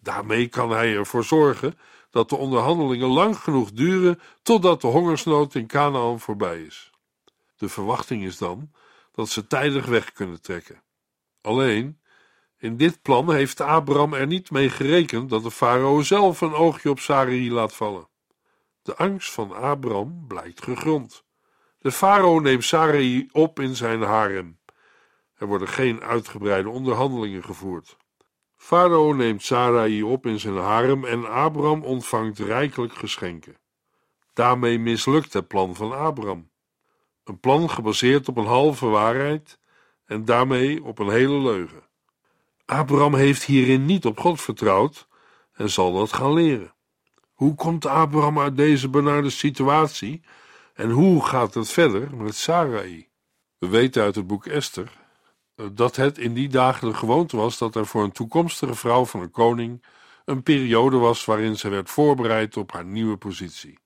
Daarmee 0.00 0.48
kan 0.48 0.70
hij 0.70 0.94
ervoor 0.94 1.24
zorgen 1.24 1.78
dat 2.10 2.28
de 2.28 2.36
onderhandelingen 2.36 3.08
lang 3.08 3.38
genoeg 3.38 3.72
duren 3.72 4.20
totdat 4.42 4.80
de 4.80 4.86
hongersnood 4.86 5.54
in 5.54 5.66
Canaan 5.66 6.20
voorbij 6.20 6.62
is. 6.62 6.90
De 7.56 7.68
verwachting 7.68 8.24
is 8.24 8.38
dan 8.38 8.70
dat 9.12 9.28
ze 9.28 9.46
tijdig 9.46 9.86
weg 9.86 10.12
kunnen 10.12 10.42
trekken. 10.42 10.83
Alleen, 11.44 12.00
in 12.58 12.76
dit 12.76 13.02
plan 13.02 13.32
heeft 13.32 13.60
Abraham 13.60 14.14
er 14.14 14.26
niet 14.26 14.50
mee 14.50 14.70
gerekend 14.70 15.30
dat 15.30 15.42
de 15.42 15.50
farao 15.50 16.02
zelf 16.02 16.40
een 16.40 16.54
oogje 16.54 16.90
op 16.90 16.98
Sarai 16.98 17.52
laat 17.52 17.74
vallen. 17.74 18.08
De 18.82 18.96
angst 18.96 19.32
van 19.32 19.52
Abraham 19.52 20.24
blijkt 20.26 20.62
gegrond. 20.62 21.24
De 21.78 21.92
farao 21.92 22.40
neemt 22.40 22.64
Sarai 22.64 23.28
op 23.32 23.60
in 23.60 23.76
zijn 23.76 24.02
harem. 24.02 24.58
Er 25.34 25.46
worden 25.46 25.68
geen 25.68 26.02
uitgebreide 26.02 26.68
onderhandelingen 26.68 27.44
gevoerd. 27.44 27.96
Farao 28.56 29.12
neemt 29.12 29.42
Sarai 29.42 30.02
op 30.02 30.26
in 30.26 30.40
zijn 30.40 30.56
harem 30.56 31.04
en 31.04 31.30
Abraham 31.30 31.82
ontvangt 31.82 32.38
rijkelijk 32.38 32.94
geschenken. 32.94 33.56
Daarmee 34.32 34.78
mislukt 34.78 35.32
het 35.32 35.48
plan 35.48 35.74
van 35.74 35.92
Abraham. 35.92 36.50
Een 37.24 37.40
plan 37.40 37.70
gebaseerd 37.70 38.28
op 38.28 38.36
een 38.36 38.46
halve 38.46 38.86
waarheid 38.86 39.58
en 40.06 40.24
daarmee 40.24 40.84
op 40.84 40.98
een 40.98 41.10
hele 41.10 41.38
leugen. 41.38 41.82
Abraham 42.64 43.14
heeft 43.14 43.44
hierin 43.44 43.84
niet 43.84 44.06
op 44.06 44.18
God 44.18 44.40
vertrouwd 44.40 45.08
en 45.52 45.70
zal 45.70 45.92
dat 45.92 46.12
gaan 46.12 46.32
leren. 46.32 46.74
Hoe 47.32 47.54
komt 47.54 47.86
Abraham 47.86 48.38
uit 48.38 48.56
deze 48.56 48.88
benarde 48.88 49.30
situatie 49.30 50.22
en 50.74 50.90
hoe 50.90 51.24
gaat 51.24 51.54
het 51.54 51.70
verder 51.70 52.16
met 52.16 52.34
Sarai? 52.34 53.08
We 53.58 53.68
weten 53.68 54.02
uit 54.02 54.14
het 54.14 54.26
boek 54.26 54.46
Esther 54.46 54.92
dat 55.72 55.96
het 55.96 56.18
in 56.18 56.34
die 56.34 56.48
dagen 56.48 56.88
de 56.88 56.94
gewoonte 56.94 57.36
was 57.36 57.58
dat 57.58 57.74
er 57.74 57.86
voor 57.86 58.04
een 58.04 58.12
toekomstige 58.12 58.74
vrouw 58.74 59.04
van 59.04 59.20
een 59.20 59.30
koning 59.30 59.84
een 60.24 60.42
periode 60.42 60.96
was 60.96 61.24
waarin 61.24 61.56
ze 61.56 61.68
werd 61.68 61.90
voorbereid 61.90 62.56
op 62.56 62.72
haar 62.72 62.84
nieuwe 62.84 63.16
positie. 63.16 63.78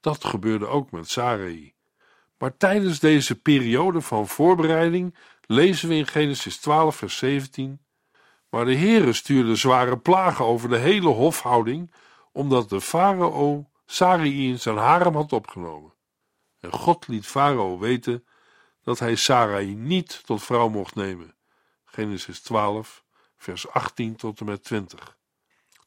Dat 0.00 0.24
gebeurde 0.24 0.66
ook 0.66 0.90
met 0.90 1.10
Sarai. 1.10 1.74
Maar 2.38 2.56
tijdens 2.56 2.98
deze 2.98 3.40
periode 3.40 4.00
van 4.00 4.28
voorbereiding 4.28 5.14
lezen 5.50 5.88
we 5.88 5.94
in 5.94 6.06
Genesis 6.06 6.56
12, 6.56 6.96
vers 6.96 7.16
17: 7.16 7.80
Maar 8.50 8.64
de 8.64 8.76
Heere 8.76 9.12
stuurde 9.12 9.54
zware 9.54 9.98
plagen 9.98 10.44
over 10.44 10.68
de 10.68 10.76
hele 10.76 11.08
hofhouding, 11.08 11.94
omdat 12.32 12.68
de 12.68 12.80
farao 12.80 13.70
Sarai 13.86 14.48
in 14.48 14.58
zijn 14.58 14.76
harem 14.76 15.14
had 15.14 15.32
opgenomen. 15.32 15.94
En 16.60 16.72
God 16.72 17.08
liet 17.08 17.26
farao 17.26 17.78
weten 17.78 18.24
dat 18.82 18.98
hij 18.98 19.14
Sarai 19.14 19.74
niet 19.74 20.22
tot 20.24 20.42
vrouw 20.42 20.68
mocht 20.68 20.94
nemen. 20.94 21.34
Genesis 21.84 22.40
12, 22.40 23.04
vers 23.36 23.68
18 23.68 24.16
tot 24.16 24.40
en 24.40 24.46
met 24.46 24.64
20. 24.64 25.16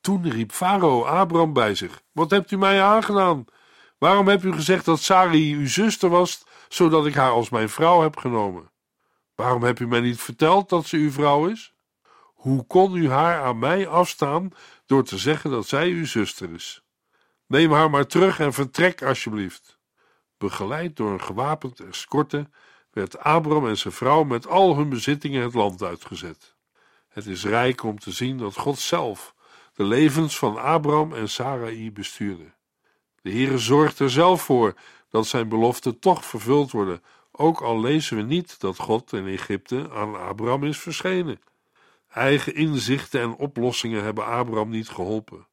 Toen 0.01 0.29
riep 0.29 0.51
farao 0.51 1.05
Abraham 1.05 1.53
bij 1.53 1.75
zich: 1.75 2.01
Wat 2.11 2.29
hebt 2.29 2.51
u 2.51 2.57
mij 2.57 2.81
aangedaan? 2.81 3.45
Waarom 3.97 4.27
hebt 4.27 4.43
u 4.43 4.53
gezegd 4.53 4.85
dat 4.85 4.99
Sarai 4.99 5.53
uw 5.53 5.67
zuster 5.67 6.09
was, 6.09 6.43
zodat 6.69 7.05
ik 7.05 7.13
haar 7.13 7.31
als 7.31 7.49
mijn 7.49 7.69
vrouw 7.69 8.01
heb 8.01 8.17
genomen? 8.17 8.71
Waarom 9.35 9.63
hebt 9.63 9.79
u 9.79 9.87
mij 9.87 9.99
niet 9.99 10.21
verteld 10.21 10.69
dat 10.69 10.85
ze 10.85 10.97
uw 10.97 11.11
vrouw 11.11 11.47
is? 11.47 11.73
Hoe 12.33 12.65
kon 12.67 12.95
u 12.95 13.09
haar 13.09 13.41
aan 13.43 13.59
mij 13.59 13.87
afstaan 13.87 14.51
door 14.85 15.03
te 15.03 15.17
zeggen 15.17 15.51
dat 15.51 15.67
zij 15.67 15.89
uw 15.89 16.05
zuster 16.05 16.53
is? 16.53 16.83
Neem 17.47 17.71
haar 17.71 17.89
maar 17.89 18.07
terug 18.07 18.39
en 18.39 18.53
vertrek 18.53 19.03
alsjeblieft. 19.03 19.79
Begeleid 20.37 20.95
door 20.95 21.11
een 21.11 21.21
gewapend 21.21 21.79
escorte 21.79 22.49
werd 22.91 23.19
Abram 23.19 23.67
en 23.67 23.77
zijn 23.77 23.93
vrouw 23.93 24.23
met 24.23 24.47
al 24.47 24.75
hun 24.75 24.89
bezittingen 24.89 25.43
het 25.43 25.53
land 25.53 25.81
uitgezet. 25.81 26.55
Het 27.07 27.25
is 27.25 27.45
rijk 27.45 27.83
om 27.83 27.99
te 27.99 28.11
zien 28.11 28.37
dat 28.37 28.57
God 28.57 28.79
zelf 28.79 29.35
de 29.73 29.83
levens 29.83 30.37
van 30.37 30.57
Abram 30.59 31.13
en 31.13 31.29
Sarai 31.29 31.91
bestuurde. 31.91 32.53
De 33.21 33.31
Heere 33.31 33.57
zorgt 33.57 33.99
er 33.99 34.09
zelf 34.09 34.41
voor 34.41 34.73
dat 35.09 35.27
zijn 35.27 35.49
beloften 35.49 35.99
toch 35.99 36.25
vervuld 36.25 36.71
worden, 36.71 37.03
ook 37.35 37.61
al 37.61 37.79
lezen 37.79 38.17
we 38.17 38.23
niet 38.23 38.59
dat 38.59 38.77
God 38.77 39.13
in 39.13 39.27
Egypte 39.27 39.89
aan 39.91 40.15
Abram 40.15 40.63
is 40.63 40.79
verschenen. 40.79 41.41
Eigen 42.07 42.55
inzichten 42.55 43.21
en 43.21 43.35
oplossingen 43.35 44.03
hebben 44.03 44.25
Abram 44.25 44.69
niet 44.69 44.89
geholpen. 44.89 45.47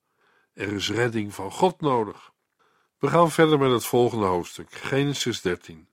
Er 0.53 0.73
is 0.73 0.91
redding 0.91 1.35
van 1.35 1.51
God 1.51 1.81
nodig. 1.81 2.33
We 2.99 3.09
gaan 3.09 3.31
verder 3.31 3.59
met 3.59 3.71
het 3.71 3.85
volgende 3.85 4.27
hoofdstuk, 4.27 4.73
Genesis 4.73 5.41
13. 5.41 5.89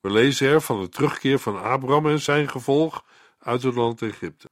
We 0.00 0.10
lezen 0.10 0.48
er 0.48 0.60
van 0.60 0.80
de 0.80 0.88
terugkeer 0.88 1.38
van 1.38 1.62
Abraham 1.62 2.06
en 2.06 2.20
zijn 2.20 2.48
gevolg 2.48 3.04
uit 3.38 3.62
het 3.62 3.74
land 3.74 4.02
Egypte. 4.02 4.50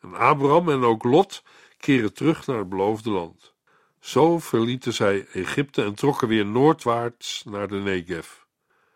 En 0.00 0.14
Abraham 0.14 0.68
en 0.68 0.82
ook 0.82 1.04
Lot 1.04 1.42
keren 1.76 2.14
terug 2.14 2.46
naar 2.46 2.58
het 2.58 2.68
beloofde 2.68 3.10
land. 3.10 3.54
Zo 4.00 4.38
verlieten 4.38 4.92
zij 4.92 5.26
Egypte 5.32 5.84
en 5.84 5.94
trokken 5.94 6.28
weer 6.28 6.46
noordwaarts 6.46 7.44
naar 7.44 7.68
de 7.68 7.76
Negev. 7.76 8.28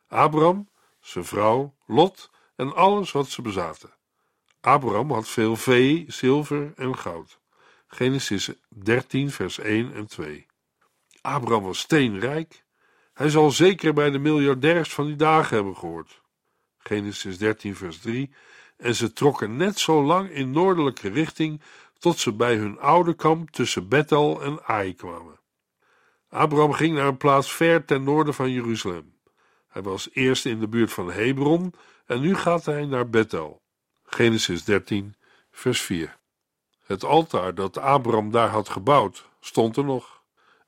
Abraham, 0.08 0.68
zijn 1.02 1.24
vrouw, 1.24 1.74
Lot 1.86 2.30
en 2.56 2.74
alles 2.74 3.12
wat 3.12 3.28
ze 3.28 3.42
bezaten. 3.42 3.90
Abraham 4.60 5.10
had 5.10 5.28
veel 5.28 5.56
vee, 5.56 6.04
zilver 6.08 6.72
en 6.76 6.98
goud. 6.98 7.38
Genesis 7.86 8.50
13, 8.68 9.30
vers 9.30 9.58
1 9.58 9.94
en 9.94 10.06
2. 10.06 10.46
Abraham 11.20 11.62
was 11.62 11.78
steenrijk 11.78 12.64
hij 13.12 13.28
zal 13.28 13.50
zeker 13.50 13.94
bij 13.94 14.10
de 14.10 14.18
miljardairs 14.18 14.94
van 14.94 15.06
die 15.06 15.16
dagen 15.16 15.56
hebben 15.56 15.76
gehoord. 15.76 16.20
Genesis 16.78 17.38
13, 17.38 17.76
vers 17.76 17.98
3. 17.98 18.34
En 18.76 18.94
ze 18.94 19.12
trokken 19.12 19.56
net 19.56 19.78
zo 19.78 20.02
lang 20.02 20.30
in 20.30 20.50
noordelijke 20.50 21.08
richting 21.08 21.60
tot 21.98 22.18
ze 22.18 22.32
bij 22.32 22.56
hun 22.56 22.78
oude 22.78 23.14
kamp 23.14 23.50
tussen 23.50 23.88
Bethel 23.88 24.42
en 24.42 24.64
Ai 24.64 24.94
kwamen. 24.94 25.40
Abraham 26.28 26.72
ging 26.72 26.94
naar 26.94 27.06
een 27.06 27.16
plaats 27.16 27.52
ver 27.52 27.84
ten 27.84 28.02
noorden 28.02 28.34
van 28.34 28.50
Jeruzalem. 28.50 29.11
Hij 29.72 29.82
was 29.82 30.08
eerst 30.12 30.46
in 30.46 30.60
de 30.60 30.68
buurt 30.68 30.92
van 30.92 31.12
Hebron 31.12 31.74
en 32.06 32.20
nu 32.20 32.34
gaat 32.34 32.64
hij 32.64 32.84
naar 32.84 33.08
Bethel. 33.08 33.62
Genesis 34.04 34.64
13, 34.64 35.14
vers 35.50 35.80
4. 35.80 36.18
Het 36.86 37.04
altaar 37.04 37.54
dat 37.54 37.78
Abraham 37.78 38.30
daar 38.30 38.48
had 38.48 38.68
gebouwd, 38.68 39.28
stond 39.40 39.76
er 39.76 39.84
nog. 39.84 40.22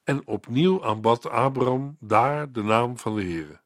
En 0.04 0.26
opnieuw 0.26 0.84
aanbad 0.84 1.28
Abraham 1.28 1.96
daar 2.00 2.52
de 2.52 2.62
naam 2.62 2.99
van 2.99 3.14
de 3.14 3.23
Heere. 3.23 3.61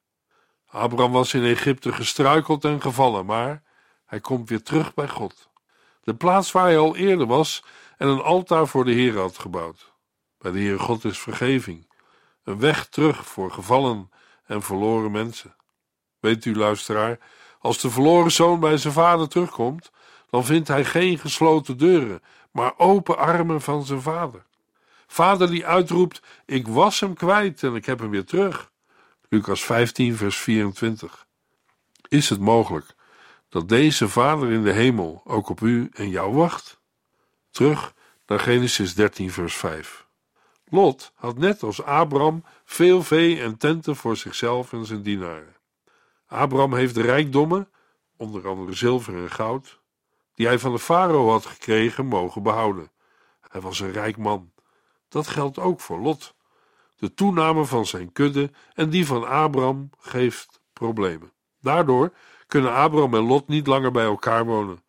Abraham 0.67 1.13
was 1.13 1.35
in 1.35 1.45
Egypte 1.45 1.93
gestruikeld 1.93 2.65
en 2.65 2.81
gevallen, 2.81 3.27
maar 3.27 3.63
hij 4.05 4.21
komt 4.21 4.49
weer 4.49 4.63
terug 4.63 4.95
bij 4.95 5.09
God. 5.09 5.49
De 6.03 6.15
plaats 6.15 6.53
waar 6.53 6.65
hij 6.65 6.79
al 6.79 6.97
eerder 6.97 7.27
was 7.27 7.65
en 7.97 8.09
een 8.09 8.23
altaar 8.23 8.67
voor 8.67 8.85
de 8.85 8.93
Heere 8.93 9.19
had 9.19 9.39
gebouwd. 9.39 9.93
Bij 10.39 10.53
de 10.53 10.59
Heere 10.59 10.79
God 10.79 11.05
is 11.05 11.19
vergeving, 11.19 11.91
een 12.43 12.59
weg 12.59 12.89
terug 12.89 13.27
voor 13.27 13.51
gevallen 13.51 14.11
en 14.49 14.63
verloren 14.63 15.11
mensen. 15.11 15.55
Weet 16.21 16.45
u, 16.45 16.57
luisteraar, 16.57 17.19
als 17.59 17.81
de 17.81 17.91
verloren 17.91 18.33
zoon 18.33 18.61
bij 18.61 18.77
zijn 18.77 18.93
vader 18.93 19.29
terugkomt, 19.29 19.91
dan 20.31 20.45
vindt 20.45 20.69
hij 20.69 20.85
geen 20.85 21.19
gesloten 21.19 21.79
deuren, 21.79 22.23
maar 22.51 22.73
open 22.77 23.19
armen 23.19 23.61
van 23.61 23.85
zijn 23.85 24.03
vader. 24.03 24.47
Vader 25.07 25.51
die 25.51 25.67
uitroept: 25.67 26.23
Ik 26.47 26.67
was 26.67 27.01
hem 27.01 27.15
kwijt 27.15 27.63
en 27.63 27.75
ik 27.75 27.87
heb 27.87 27.99
hem 27.99 28.11
weer 28.11 28.25
terug. 28.25 28.71
Lucas 29.29 29.65
15, 29.65 30.17
vers 30.17 30.37
24. 30.37 31.27
Is 32.09 32.29
het 32.29 32.41
mogelijk 32.41 32.95
dat 33.49 33.69
deze 33.69 34.09
Vader 34.09 34.53
in 34.53 34.63
de 34.63 34.73
hemel 34.73 35.23
ook 35.25 35.49
op 35.49 35.61
u 35.61 35.89
en 35.93 36.09
jou 36.09 36.35
wacht? 36.35 36.81
Terug 37.51 37.95
naar 38.27 38.41
Genesis 38.41 38.95
13, 38.95 39.31
vers 39.31 39.55
5. 39.55 40.08
Lot 40.71 41.13
had 41.15 41.39
net 41.39 41.63
als 41.63 41.83
Abraham 41.83 42.45
veel 42.65 43.03
vee 43.03 43.41
en 43.41 43.57
tenten 43.57 43.97
voor 43.97 44.17
zichzelf 44.17 44.73
en 44.73 44.85
zijn 44.85 45.03
dienaren. 45.03 45.57
Abraham 46.27 46.75
heeft 46.75 46.97
rijkdommen, 46.97 47.69
onder 48.17 48.49
andere 48.49 48.75
zilver 48.75 49.15
en 49.15 49.31
goud, 49.31 49.81
die 50.35 50.47
hij 50.47 50.59
van 50.59 50.73
de 50.73 50.79
farao 50.79 51.31
had 51.31 51.47
gekregen, 51.47 52.07
mogen 52.07 52.43
behouden. 52.43 52.91
Hij 53.41 53.61
was 53.61 53.81
een 53.81 53.93
rijk 53.93 54.17
man 54.17 54.53
Dat 55.09 55.27
geldt 55.27 55.59
ook 55.59 55.81
voor 55.81 55.99
Lot. 55.99 56.35
De 56.97 57.15
toename 57.15 57.65
van 57.65 57.87
zijn 57.87 58.13
kudde 58.13 58.51
en 58.75 58.91
die 58.91 59.07
van 59.07 59.27
Abram 59.27 59.91
geeft 59.99 60.61
problemen. 60.73 61.33
Daardoor 61.61 62.13
kunnen 62.47 62.73
Abram 62.73 63.15
en 63.15 63.23
Lot 63.23 63.49
niet 63.49 63.67
langer 63.67 63.91
bij 63.91 64.05
elkaar 64.05 64.45
wonen. 64.45 64.83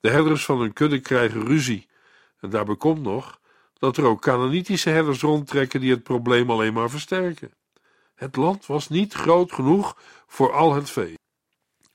De 0.00 0.10
herders 0.10 0.44
van 0.44 0.60
hun 0.60 0.72
kudde 0.72 1.00
krijgen 1.00 1.46
ruzie. 1.46 1.88
En 2.40 2.50
daarbij 2.50 2.76
komt 2.76 3.02
nog 3.02 3.40
dat 3.84 3.96
er 3.96 4.04
ook 4.04 4.20
Canaanitische 4.20 4.90
herders 4.90 5.20
rondtrekken 5.20 5.80
die 5.80 5.90
het 5.90 6.02
probleem 6.02 6.50
alleen 6.50 6.72
maar 6.72 6.90
versterken. 6.90 7.52
Het 8.14 8.36
land 8.36 8.66
was 8.66 8.88
niet 8.88 9.12
groot 9.12 9.52
genoeg 9.52 9.96
voor 10.26 10.52
al 10.52 10.74
het 10.74 10.90
vee. 10.90 11.18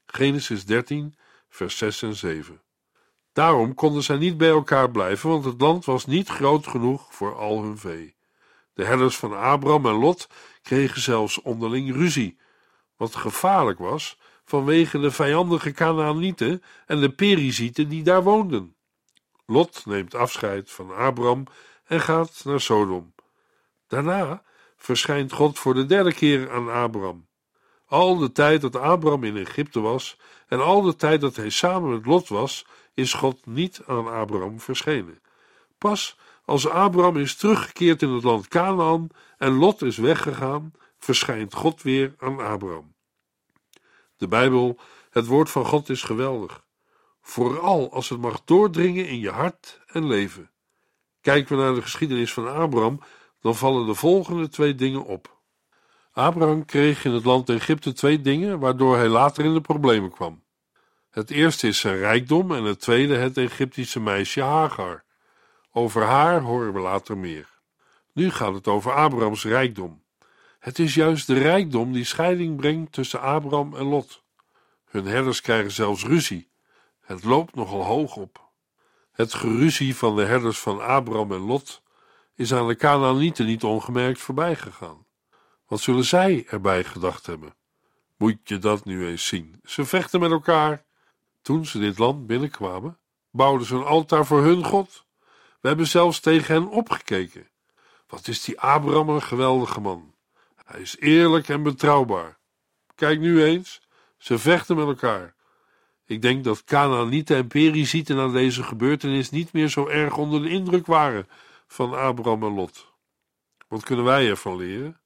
Genesis 0.06 0.66
13, 0.66 1.16
vers 1.50 1.78
6 1.78 2.02
en 2.02 2.16
7. 2.16 2.62
Daarom 3.34 3.74
konden 3.74 4.04
zij 4.04 4.18
niet 4.18 4.38
bij 4.38 4.50
elkaar 4.50 4.92
blijven, 4.92 5.30
want 5.30 5.46
het 5.46 5.62
land 5.62 5.86
was 5.86 6.06
niet 6.06 6.30
groot 6.30 6.68
genoeg 6.68 7.08
voor 7.10 7.36
al 7.36 7.64
hun 7.64 7.78
vee. 7.78 8.16
De 8.74 8.86
herders 8.86 9.18
van 9.18 9.36
Abram 9.36 9.86
en 9.86 9.94
Lot 9.94 10.28
kregen 10.62 11.02
zelfs 11.02 11.42
onderling 11.42 11.94
ruzie, 11.94 12.38
wat 12.96 13.16
gevaarlijk 13.16 13.80
was 13.80 14.18
vanwege 14.46 15.00
de 15.00 15.12
vijandige 15.12 15.72
Canaanieten 15.72 16.64
en 16.86 17.00
de 17.00 17.10
Perizieten 17.10 17.90
die 17.90 18.04
daar 18.04 18.24
woonden. 18.24 18.76
Lot 19.46 19.86
neemt 19.86 20.16
afscheid 20.16 20.72
van 20.72 20.94
Abram 20.94 21.46
en 21.90 22.02
gaat 22.02 22.42
naar 22.46 22.62
Sodom. 22.62 23.14
Daarna 23.88 24.44
verschijnt 24.78 25.32
God 25.32 25.60
voor 25.60 25.74
de 25.74 25.86
derde 25.86 26.14
keer 26.14 26.52
aan 26.52 26.70
Abram. 26.70 27.28
Al 27.86 28.18
de 28.18 28.32
tijd 28.32 28.62
dat 28.62 28.76
Abram 28.76 29.24
in 29.24 29.38
Egypte 29.38 29.80
was 29.80 30.18
en 30.48 30.60
al 30.60 30.82
de 30.82 30.96
tijd 30.96 31.22
dat 31.22 31.36
hij 31.36 31.50
samen 31.50 31.90
met 31.90 32.06
Lot 32.06 32.28
was, 32.28 32.66
is 32.94 33.14
God 33.14 33.46
niet 33.46 33.82
aan 33.86 34.08
Abram 34.08 34.60
verschenen. 34.60 35.22
Pas 35.78 36.18
als 36.46 36.70
Abram 36.70 37.18
is 37.18 37.36
teruggekeerd 37.36 38.02
in 38.02 38.10
het 38.10 38.24
land 38.24 38.48
Canaan 38.48 39.08
en 39.38 39.54
Lot 39.54 39.82
is 39.82 39.98
weggegaan, 39.98 40.72
verschijnt 40.98 41.54
God 41.54 41.82
weer 41.82 42.16
aan 42.20 42.40
Abram. 42.40 42.94
De 44.18 44.28
Bijbel, 44.28 44.80
het 45.10 45.26
woord 45.26 45.50
van 45.50 45.66
God, 45.66 45.90
is 45.90 46.04
geweldig. 46.04 46.64
Vooral 47.22 47.92
als 47.92 48.10
het 48.10 48.20
mag 48.20 48.42
doordringen 48.46 49.08
in 49.08 49.20
je 49.20 49.30
hart 49.30 49.82
en 49.88 50.08
leven. 50.08 50.52
Kijken 51.22 51.58
we 51.58 51.64
naar 51.64 51.74
de 51.74 51.82
geschiedenis 51.82 52.34
van 52.34 52.54
Abraham, 52.54 53.00
dan 53.42 53.56
vallen 53.56 53.86
de 53.86 53.94
volgende 53.94 54.50
twee 54.50 54.76
dingen 54.76 55.06
op. 55.06 55.38
Abraham 56.12 56.66
kreeg 56.66 57.06
in 57.06 57.12
het 57.12 57.26
land 57.26 57.50
Egypte 57.50 57.94
twee 57.94 58.22
dingen 58.22 58.60
waardoor 58.60 58.98
hij 58.98 59.08
later 59.08 59.46
in 59.46 59.54
de 59.54 59.62
problemen 59.62 60.12
kwam. 60.12 60.44
Het 61.10 61.30
eerste 61.30 61.68
is 61.68 61.80
zijn 61.80 61.98
rijkdom 61.98 62.52
en 62.52 62.64
het 62.64 62.80
tweede 62.80 63.16
het 63.16 63.38
Egyptische 63.38 64.00
meisje 64.00 64.42
Hagar. 64.42 65.04
Over 65.72 66.04
haar 66.04 66.42
horen 66.42 66.74
we 66.74 66.80
later 66.80 67.18
meer. 67.18 67.50
Nu 68.14 68.32
gaat 68.32 68.54
het 68.54 68.68
over 68.68 68.94
Abrahams 68.94 69.44
rijkdom. 69.44 70.04
Het 70.60 70.80
is 70.80 70.94
juist 70.94 71.28
de 71.28 71.40
rijkdom 71.40 71.94
die 71.94 72.04
scheiding 72.04 72.58
brengt 72.58 72.92
tussen 72.92 73.22
Abraham 73.22 73.76
en 73.76 73.84
Lot. 73.84 74.24
Hun 74.86 75.06
herders 75.06 75.42
krijgen 75.42 75.72
zelfs 75.72 76.06
ruzie. 76.06 76.50
Het 77.00 77.24
loopt 77.24 77.56
nogal 77.56 77.84
hoog 77.84 78.16
op. 78.16 78.49
Het 79.12 79.34
geruzie 79.34 79.96
van 79.96 80.16
de 80.16 80.26
herders 80.26 80.60
van 80.60 80.82
Abraham 80.82 81.32
en 81.32 81.40
Lot 81.40 81.82
is 82.36 82.54
aan 82.54 82.68
de 82.68 82.76
Canaanieten 82.76 83.46
niet 83.46 83.64
ongemerkt 83.64 84.20
voorbij 84.20 84.56
gegaan. 84.56 85.06
Wat 85.68 85.80
zullen 85.80 86.06
zij 86.06 86.46
erbij 86.48 86.84
gedacht 86.84 87.26
hebben? 87.26 87.56
Moet 88.18 88.38
je 88.44 88.58
dat 88.58 88.86
nu 88.86 89.08
eens 89.08 89.28
zien? 89.28 89.60
Ze 89.64 89.86
vechten 89.86 90.20
met 90.20 90.32
elkaar. 90.32 90.86
Toen 91.42 91.66
ze 91.66 91.80
dit 91.80 91.98
land 91.98 92.28
binnenkwamen, 92.28 93.00
bouwden 93.32 93.68
ze 93.68 93.76
een 93.76 93.84
altaar 93.84 94.26
voor 94.26 94.44
hun 94.44 94.64
God. 94.64 95.06
We 95.62 95.68
hebben 95.68 95.88
zelfs 95.88 96.20
tegen 96.20 96.54
hen 96.54 96.70
opgekeken. 96.70 97.50
Wat 98.08 98.28
is 98.28 98.44
die 98.44 98.60
Abraham 98.60 99.10
een 99.10 99.22
geweldige 99.22 99.80
man. 99.80 100.16
Hij 100.66 100.82
is 100.82 100.98
eerlijk 101.00 101.50
en 101.50 101.64
betrouwbaar. 101.64 102.40
Kijk 102.96 103.20
nu 103.20 103.44
eens, 103.44 103.82
ze 104.18 104.38
vechten 104.38 104.76
met 104.76 104.88
elkaar. 104.88 105.36
Ik 106.10 106.22
denk 106.22 106.44
dat 106.44 106.64
Canaanieten 106.64 107.36
en 107.36 107.48
Perizieten 107.48 108.16
na 108.16 108.28
deze 108.28 108.64
gebeurtenis 108.64 109.30
niet 109.30 109.54
meer 109.54 109.68
zo 109.68 109.88
erg 109.88 110.18
onder 110.18 110.42
de 110.42 110.50
indruk 110.50 110.86
waren 110.86 111.28
van 111.68 111.94
Abraham 111.94 112.44
en 112.44 112.54
Lot. 112.54 112.92
Wat 113.68 113.84
kunnen 113.84 114.06
wij 114.06 114.30
ervan 114.30 114.58
leren? 114.58 115.00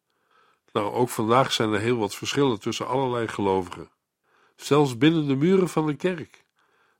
Nou, 0.71 0.93
ook 0.93 1.09
vandaag 1.09 1.51
zijn 1.51 1.73
er 1.73 1.79
heel 1.79 1.97
wat 1.97 2.15
verschillen 2.15 2.59
tussen 2.59 2.87
allerlei 2.87 3.27
gelovigen. 3.27 3.89
Zelfs 4.55 4.97
binnen 4.97 5.27
de 5.27 5.35
muren 5.35 5.69
van 5.69 5.87
de 5.87 5.95
kerk. 5.95 6.45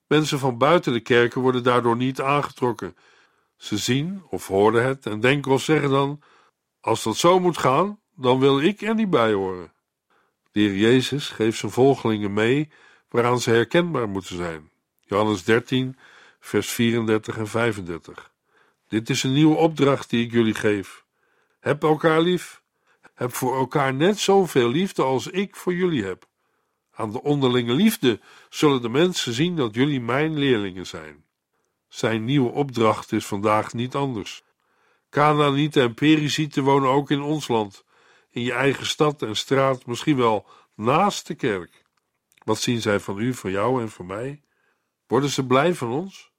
Mensen 0.08 0.40
van 0.40 0.58
buiten 0.58 0.94
de 0.94 1.00
kerken 1.00 1.42
worden 1.42 1.64
daardoor 1.64 1.96
niet 1.96 2.22
aangetrokken. 2.22 2.98
Ze 3.58 3.78
zien 3.78 4.24
of 4.30 4.48
horen 4.48 4.86
het 4.86 5.06
en 5.06 5.20
denken 5.20 5.52
of 5.52 5.62
zeggen 5.62 5.90
dan: 5.90 6.22
Als 6.80 7.04
dat 7.04 7.16
zo 7.16 7.40
moet 7.40 7.58
gaan, 7.58 8.00
dan 8.16 8.40
wil 8.40 8.62
ik 8.62 8.82
er 8.82 8.96
niet 8.96 9.10
bij 9.10 9.34
horen. 9.34 9.74
De 10.52 10.60
heer 10.60 10.76
Jezus 10.76 11.30
geeft 11.30 11.58
zijn 11.58 11.72
volgelingen 11.72 12.34
mee 12.34 12.70
waaraan 13.14 13.40
ze 13.40 13.50
herkenbaar 13.50 14.10
moeten 14.10 14.36
zijn. 14.36 14.72
Johannes 15.00 15.44
13, 15.44 15.98
vers 16.40 16.70
34 16.70 17.38
en 17.38 17.48
35. 17.48 18.32
Dit 18.88 19.10
is 19.10 19.24
een 19.24 19.34
nieuwe 19.34 19.56
opdracht 19.56 20.10
die 20.10 20.26
ik 20.26 20.32
jullie 20.32 20.54
geef. 20.54 21.06
Heb 21.60 21.84
elkaar 21.84 22.22
lief. 22.22 22.62
Heb 23.14 23.34
voor 23.34 23.56
elkaar 23.56 23.94
net 23.94 24.20
zoveel 24.20 24.70
liefde 24.70 25.04
als 25.04 25.28
ik 25.28 25.56
voor 25.56 25.74
jullie 25.74 26.04
heb. 26.04 26.28
Aan 26.92 27.12
de 27.12 27.22
onderlinge 27.22 27.74
liefde 27.74 28.20
zullen 28.50 28.82
de 28.82 28.90
mensen 28.90 29.34
zien 29.34 29.56
dat 29.56 29.76
jullie 29.76 30.02
mijn 30.02 30.38
leerlingen 30.38 30.88
zijn. 30.88 31.26
Zijn 31.88 32.26
nieuwe 32.26 32.52
opdracht 32.52 33.12
is 33.12 33.26
vandaag 33.26 33.74
niet 33.74 33.96
anders. 33.96 34.44
Canaanieten 35.10 35.82
en 35.82 35.94
Perizieten 35.94 36.64
wonen 36.64 36.90
ook 36.90 37.12
in 37.12 37.22
ons 37.22 37.48
land, 37.48 37.84
in 38.30 38.42
je 38.42 38.54
eigen 38.54 38.86
stad 38.86 39.22
en 39.22 39.36
straat, 39.36 39.86
misschien 39.86 40.18
wel 40.18 40.46
naast 40.76 41.28
de 41.28 41.36
kerk. 41.36 41.83
Wat 42.44 42.60
zien 42.60 42.82
zij 42.82 43.00
van 43.00 43.20
u, 43.20 43.34
van 43.34 43.52
jou 43.52 43.82
en 43.82 43.90
van 43.90 44.06
mij? 44.06 44.44
Worden 45.08 45.30
ze 45.30 45.46
blij 45.46 45.74
van 45.74 45.92
ons? 45.92 46.32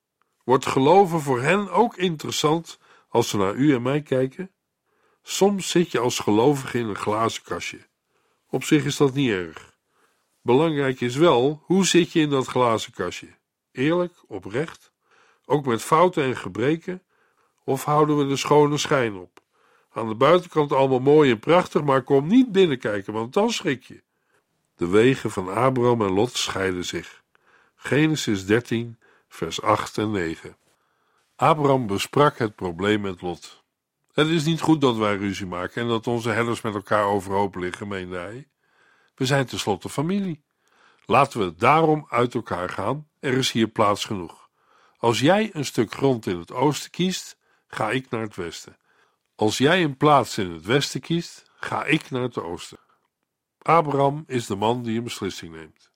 Wordt 0.44 0.66
geloven 0.66 1.20
voor 1.20 1.40
hen 1.40 1.70
ook 1.70 1.96
interessant 1.96 2.78
als 3.08 3.28
ze 3.28 3.36
naar 3.36 3.54
u 3.54 3.74
en 3.74 3.82
mij 3.82 4.02
kijken? 4.02 4.50
Soms 5.22 5.70
zit 5.70 5.90
je 5.90 5.98
als 5.98 6.18
gelovige 6.18 6.78
in 6.78 6.86
een 6.86 6.96
glazen 6.96 7.42
kastje. 7.42 7.86
Op 8.48 8.64
zich 8.64 8.84
is 8.84 8.96
dat 8.96 9.14
niet 9.14 9.30
erg. 9.30 9.76
Belangrijk 10.42 11.00
is 11.00 11.16
wel, 11.16 11.62
hoe 11.64 11.86
zit 11.86 12.12
je 12.12 12.20
in 12.20 12.30
dat 12.30 12.46
glazen 12.46 12.92
kastje? 12.92 13.38
Eerlijk, 13.72 14.22
oprecht, 14.26 14.92
ook 15.44 15.66
met 15.66 15.82
fouten 15.82 16.24
en 16.24 16.36
gebreken? 16.36 17.02
Of 17.64 17.84
houden 17.84 18.18
we 18.18 18.26
de 18.26 18.36
schone 18.36 18.78
schijn 18.78 19.16
op? 19.16 19.40
Aan 19.90 20.08
de 20.08 20.14
buitenkant 20.14 20.72
allemaal 20.72 20.98
mooi 20.98 21.30
en 21.30 21.38
prachtig, 21.38 21.82
maar 21.82 22.02
kom 22.02 22.26
niet 22.26 22.52
binnenkijken, 22.52 23.12
want 23.12 23.32
dan 23.32 23.50
schrik 23.50 23.82
je. 23.82 24.02
De 24.76 24.88
wegen 24.88 25.30
van 25.30 25.54
Abraham 25.54 26.02
en 26.02 26.12
Lot 26.12 26.36
scheiden 26.36 26.84
zich. 26.84 27.22
Genesis 27.74 28.46
13, 28.46 28.98
vers 29.28 29.62
8 29.62 29.98
en 29.98 30.10
9. 30.10 30.56
Abraham 31.36 31.86
besprak 31.86 32.38
het 32.38 32.54
probleem 32.54 33.00
met 33.00 33.20
Lot. 33.20 33.62
Het 34.12 34.28
is 34.28 34.44
niet 34.44 34.60
goed 34.60 34.80
dat 34.80 34.96
wij 34.96 35.16
ruzie 35.16 35.46
maken 35.46 35.82
en 35.82 35.88
dat 35.88 36.06
onze 36.06 36.30
herders 36.30 36.60
met 36.60 36.74
elkaar 36.74 37.04
overhoop 37.04 37.54
liggen, 37.54 37.88
meende 37.88 38.16
hij. 38.16 38.48
We 39.14 39.26
zijn 39.26 39.46
tenslotte 39.46 39.88
familie. 39.88 40.44
Laten 41.06 41.40
we 41.40 41.54
daarom 41.54 42.06
uit 42.08 42.34
elkaar 42.34 42.68
gaan, 42.68 43.08
er 43.20 43.32
is 43.32 43.50
hier 43.50 43.68
plaats 43.68 44.04
genoeg. 44.04 44.48
Als 44.96 45.20
jij 45.20 45.50
een 45.52 45.64
stuk 45.64 45.92
grond 45.92 46.26
in 46.26 46.38
het 46.38 46.52
oosten 46.52 46.90
kiest, 46.90 47.36
ga 47.66 47.90
ik 47.90 48.10
naar 48.10 48.20
het 48.20 48.36
westen. 48.36 48.76
Als 49.34 49.58
jij 49.58 49.82
een 49.82 49.96
plaats 49.96 50.38
in 50.38 50.52
het 50.52 50.64
westen 50.64 51.00
kiest, 51.00 51.50
ga 51.56 51.84
ik 51.84 52.10
naar 52.10 52.22
het 52.22 52.38
oosten. 52.38 52.78
Abraham 53.66 54.24
is 54.26 54.46
de 54.46 54.56
man 54.56 54.82
die 54.82 54.98
een 54.98 55.04
beslissing 55.04 55.54
neemt. 55.54 55.90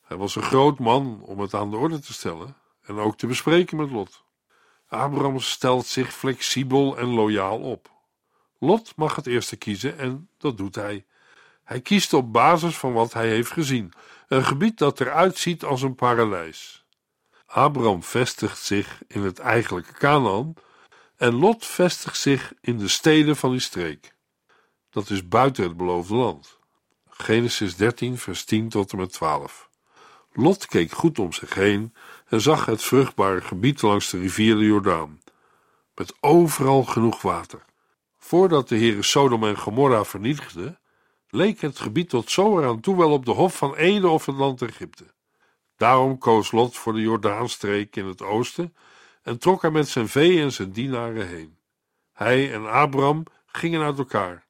Hij 0.00 0.16
was 0.16 0.36
een 0.36 0.42
groot 0.42 0.78
man 0.78 1.22
om 1.22 1.40
het 1.40 1.54
aan 1.54 1.70
de 1.70 1.76
orde 1.76 1.98
te 1.98 2.12
stellen 2.12 2.56
en 2.82 2.98
ook 2.98 3.16
te 3.16 3.26
bespreken 3.26 3.76
met 3.76 3.90
Lot. 3.90 4.24
Abraham 4.88 5.40
stelt 5.40 5.86
zich 5.86 6.12
flexibel 6.12 6.98
en 6.98 7.06
loyaal 7.06 7.58
op. 7.58 7.90
Lot 8.58 8.96
mag 8.96 9.16
het 9.16 9.26
eerste 9.26 9.56
kiezen 9.56 9.98
en 9.98 10.28
dat 10.38 10.56
doet 10.56 10.74
hij. 10.74 11.06
Hij 11.64 11.80
kiest 11.80 12.12
op 12.12 12.32
basis 12.32 12.76
van 12.76 12.92
wat 12.92 13.12
hij 13.12 13.28
heeft 13.28 13.50
gezien, 13.50 13.92
een 14.28 14.44
gebied 14.44 14.78
dat 14.78 15.00
eruit 15.00 15.38
ziet 15.38 15.64
als 15.64 15.82
een 15.82 15.94
paradijs. 15.94 16.84
Abraham 17.46 18.02
vestigt 18.02 18.58
zich 18.58 19.02
in 19.06 19.22
het 19.22 19.38
eigenlijke 19.38 19.92
Canaan 19.92 20.54
en 21.16 21.34
Lot 21.34 21.66
vestigt 21.66 22.18
zich 22.18 22.52
in 22.60 22.78
de 22.78 22.88
steden 22.88 23.36
van 23.36 23.50
die 23.50 23.60
streek. 23.60 24.14
Dat 24.90 25.10
is 25.10 25.28
buiten 25.28 25.64
het 25.64 25.76
beloofde 25.76 26.14
land. 26.14 26.58
Genesis 27.20 27.76
13, 27.76 28.18
vers 28.18 28.44
10 28.44 28.68
tot 28.68 28.92
en 28.92 28.98
met 28.98 29.12
12. 29.12 29.68
Lot 30.32 30.66
keek 30.66 30.92
goed 30.92 31.18
om 31.18 31.32
zich 31.32 31.54
heen 31.54 31.94
en 32.28 32.40
zag 32.40 32.66
het 32.66 32.82
vruchtbare 32.82 33.40
gebied 33.40 33.82
langs 33.82 34.10
de 34.10 34.18
rivier 34.18 34.56
de 34.56 34.64
Jordaan, 34.64 35.20
met 35.94 36.14
overal 36.20 36.84
genoeg 36.84 37.22
water. 37.22 37.64
Voordat 38.18 38.68
de 38.68 38.76
heren 38.76 39.04
Sodom 39.04 39.44
en 39.44 39.58
Gomorra 39.58 40.04
vernietigde, 40.04 40.78
leek 41.28 41.60
het 41.60 41.78
gebied 41.78 42.08
tot 42.08 42.30
zo 42.30 42.58
eraan 42.58 42.80
toe 42.80 42.96
wel 42.96 43.12
op 43.12 43.24
de 43.24 43.32
hof 43.32 43.56
van 43.56 43.74
Ede 43.74 44.08
of 44.08 44.26
het 44.26 44.36
land 44.36 44.62
Egypte. 44.62 45.04
Daarom 45.76 46.18
koos 46.18 46.50
Lot 46.50 46.76
voor 46.76 46.92
de 46.92 47.00
Jordaanstreek 47.00 47.96
in 47.96 48.06
het 48.06 48.22
oosten 48.22 48.74
en 49.22 49.38
trok 49.38 49.62
hij 49.62 49.70
met 49.70 49.88
zijn 49.88 50.08
vee 50.08 50.40
en 50.40 50.52
zijn 50.52 50.72
dienaren 50.72 51.28
heen. 51.28 51.58
Hij 52.12 52.52
en 52.52 52.70
Abram 52.70 53.24
gingen 53.46 53.82
uit 53.82 53.98
elkaar. 53.98 54.46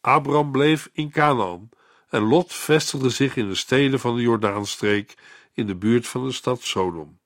Abram 0.00 0.52
bleef 0.52 0.88
in 0.92 1.10
Canaan 1.10 1.68
en 2.08 2.22
Lot 2.22 2.52
vestigde 2.52 3.10
zich 3.10 3.36
in 3.36 3.48
de 3.48 3.54
steden 3.54 4.00
van 4.00 4.16
de 4.16 4.22
Jordaanstreek 4.22 5.14
in 5.52 5.66
de 5.66 5.74
buurt 5.74 6.06
van 6.06 6.26
de 6.26 6.32
stad 6.32 6.62
Sodom. 6.62 7.18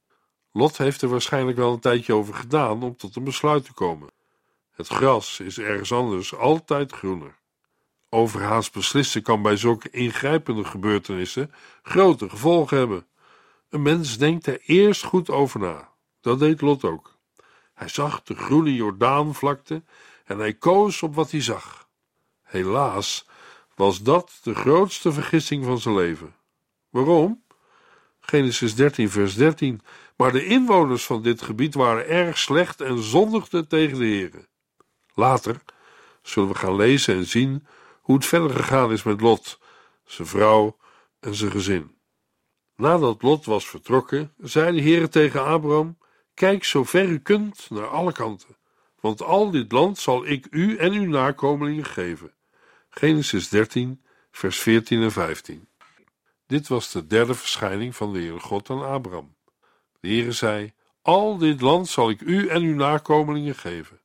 Lot 0.52 0.78
heeft 0.78 1.02
er 1.02 1.08
waarschijnlijk 1.08 1.56
wel 1.56 1.72
een 1.72 1.80
tijdje 1.80 2.14
over 2.14 2.34
gedaan 2.34 2.82
om 2.82 2.96
tot 2.96 3.16
een 3.16 3.24
besluit 3.24 3.64
te 3.64 3.72
komen. 3.72 4.10
Het 4.70 4.88
gras 4.88 5.40
is 5.40 5.58
ergens 5.58 5.92
anders 5.92 6.34
altijd 6.34 6.92
groener. 6.92 7.40
Overhaast 8.08 8.72
beslissen 8.72 9.22
kan 9.22 9.42
bij 9.42 9.56
zulke 9.56 9.90
ingrijpende 9.90 10.64
gebeurtenissen 10.64 11.54
grote 11.82 12.28
gevolgen 12.28 12.76
hebben. 12.76 13.06
Een 13.68 13.82
mens 13.82 14.18
denkt 14.18 14.46
er 14.46 14.60
eerst 14.66 15.02
goed 15.02 15.30
over 15.30 15.60
na. 15.60 15.92
Dat 16.20 16.38
deed 16.38 16.60
Lot 16.60 16.84
ook. 16.84 17.18
Hij 17.74 17.88
zag 17.88 18.22
de 18.22 18.34
groene 18.34 18.74
Jordaanvlakte 18.74 19.82
en 20.24 20.38
hij 20.38 20.54
koos 20.54 21.02
op 21.02 21.14
wat 21.14 21.30
hij 21.30 21.42
zag. 21.42 21.88
Helaas 22.42 23.26
was 23.82 24.02
dat 24.02 24.38
de 24.42 24.54
grootste 24.54 25.12
vergissing 25.12 25.64
van 25.64 25.80
zijn 25.80 25.94
leven. 25.94 26.34
Waarom? 26.90 27.42
Genesis 28.20 28.74
13, 28.74 29.10
vers 29.10 29.34
13. 29.34 29.80
Maar 30.16 30.32
de 30.32 30.44
inwoners 30.44 31.04
van 31.04 31.22
dit 31.22 31.42
gebied 31.42 31.74
waren 31.74 32.08
erg 32.08 32.38
slecht 32.38 32.80
en 32.80 33.02
zondigden 33.02 33.68
tegen 33.68 33.98
de 33.98 34.04
Heer. 34.04 34.48
Later 35.14 35.62
zullen 36.22 36.48
we 36.48 36.54
gaan 36.54 36.76
lezen 36.76 37.14
en 37.14 37.26
zien 37.26 37.66
hoe 38.00 38.14
het 38.14 38.26
verder 38.26 38.50
gegaan 38.50 38.92
is 38.92 39.02
met 39.02 39.20
Lot, 39.20 39.58
zijn 40.04 40.28
vrouw 40.28 40.76
en 41.20 41.34
zijn 41.34 41.50
gezin. 41.50 41.96
Nadat 42.76 43.22
Lot 43.22 43.44
was 43.44 43.66
vertrokken, 43.66 44.34
zei 44.38 44.76
de 44.76 44.82
Heer 44.82 45.08
tegen 45.08 45.44
Abraham: 45.44 45.98
Kijk 46.34 46.64
zo 46.64 46.84
ver 46.84 47.08
u 47.08 47.18
kunt 47.18 47.70
naar 47.70 47.88
alle 47.88 48.12
kanten, 48.12 48.56
want 49.00 49.22
al 49.22 49.50
dit 49.50 49.72
land 49.72 49.98
zal 49.98 50.26
ik 50.26 50.46
u 50.50 50.76
en 50.76 50.92
uw 50.92 51.08
nakomelingen 51.08 51.84
geven. 51.84 52.32
Genesis 52.94 53.48
13, 53.48 54.02
vers 54.30 54.58
14 54.58 55.02
en 55.02 55.12
15. 55.12 55.68
Dit 56.46 56.68
was 56.68 56.90
de 56.90 57.06
derde 57.06 57.34
verschijning 57.34 57.96
van 57.96 58.12
de 58.12 58.18
Heere 58.18 58.40
God 58.40 58.70
aan 58.70 58.84
Abraham. 58.84 59.34
De 60.00 60.08
Heere 60.08 60.32
zei: 60.32 60.72
Al 61.02 61.36
dit 61.36 61.60
land 61.60 61.88
zal 61.88 62.10
ik 62.10 62.20
u 62.20 62.48
en 62.48 62.62
uw 62.62 62.74
nakomelingen 62.74 63.54
geven. 63.54 64.00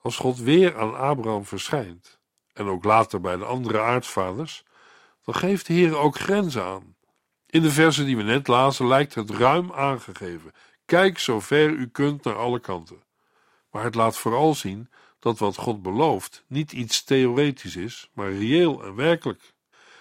Als 0.00 0.16
God 0.16 0.38
weer 0.38 0.78
aan 0.78 0.96
Abraham 0.96 1.44
verschijnt, 1.44 2.18
en 2.52 2.66
ook 2.66 2.84
later 2.84 3.20
bij 3.20 3.36
de 3.36 3.44
andere 3.44 3.80
aartsvaders, 3.80 4.64
dan 5.24 5.34
geeft 5.34 5.66
de 5.66 5.72
Heer 5.72 5.96
ook 5.96 6.16
grenzen 6.16 6.64
aan. 6.64 6.96
In 7.46 7.62
de 7.62 7.70
versen 7.70 8.04
die 8.04 8.16
we 8.16 8.22
net 8.22 8.48
lazen 8.48 8.86
lijkt 8.86 9.14
het 9.14 9.30
ruim 9.30 9.72
aangegeven. 9.72 10.52
Kijk 10.84 11.18
zo 11.18 11.40
ver 11.40 11.70
u 11.70 11.88
kunt 11.88 12.24
naar 12.24 12.36
alle 12.36 12.60
kanten. 12.60 13.02
Maar 13.70 13.84
het 13.84 13.94
laat 13.94 14.16
vooral 14.16 14.54
zien 14.54 14.88
dat 15.24 15.38
wat 15.38 15.56
God 15.56 15.82
belooft 15.82 16.44
niet 16.46 16.72
iets 16.72 17.04
theoretisch 17.04 17.76
is, 17.76 18.10
maar 18.12 18.32
reëel 18.32 18.84
en 18.84 18.94
werkelijk. 18.94 19.54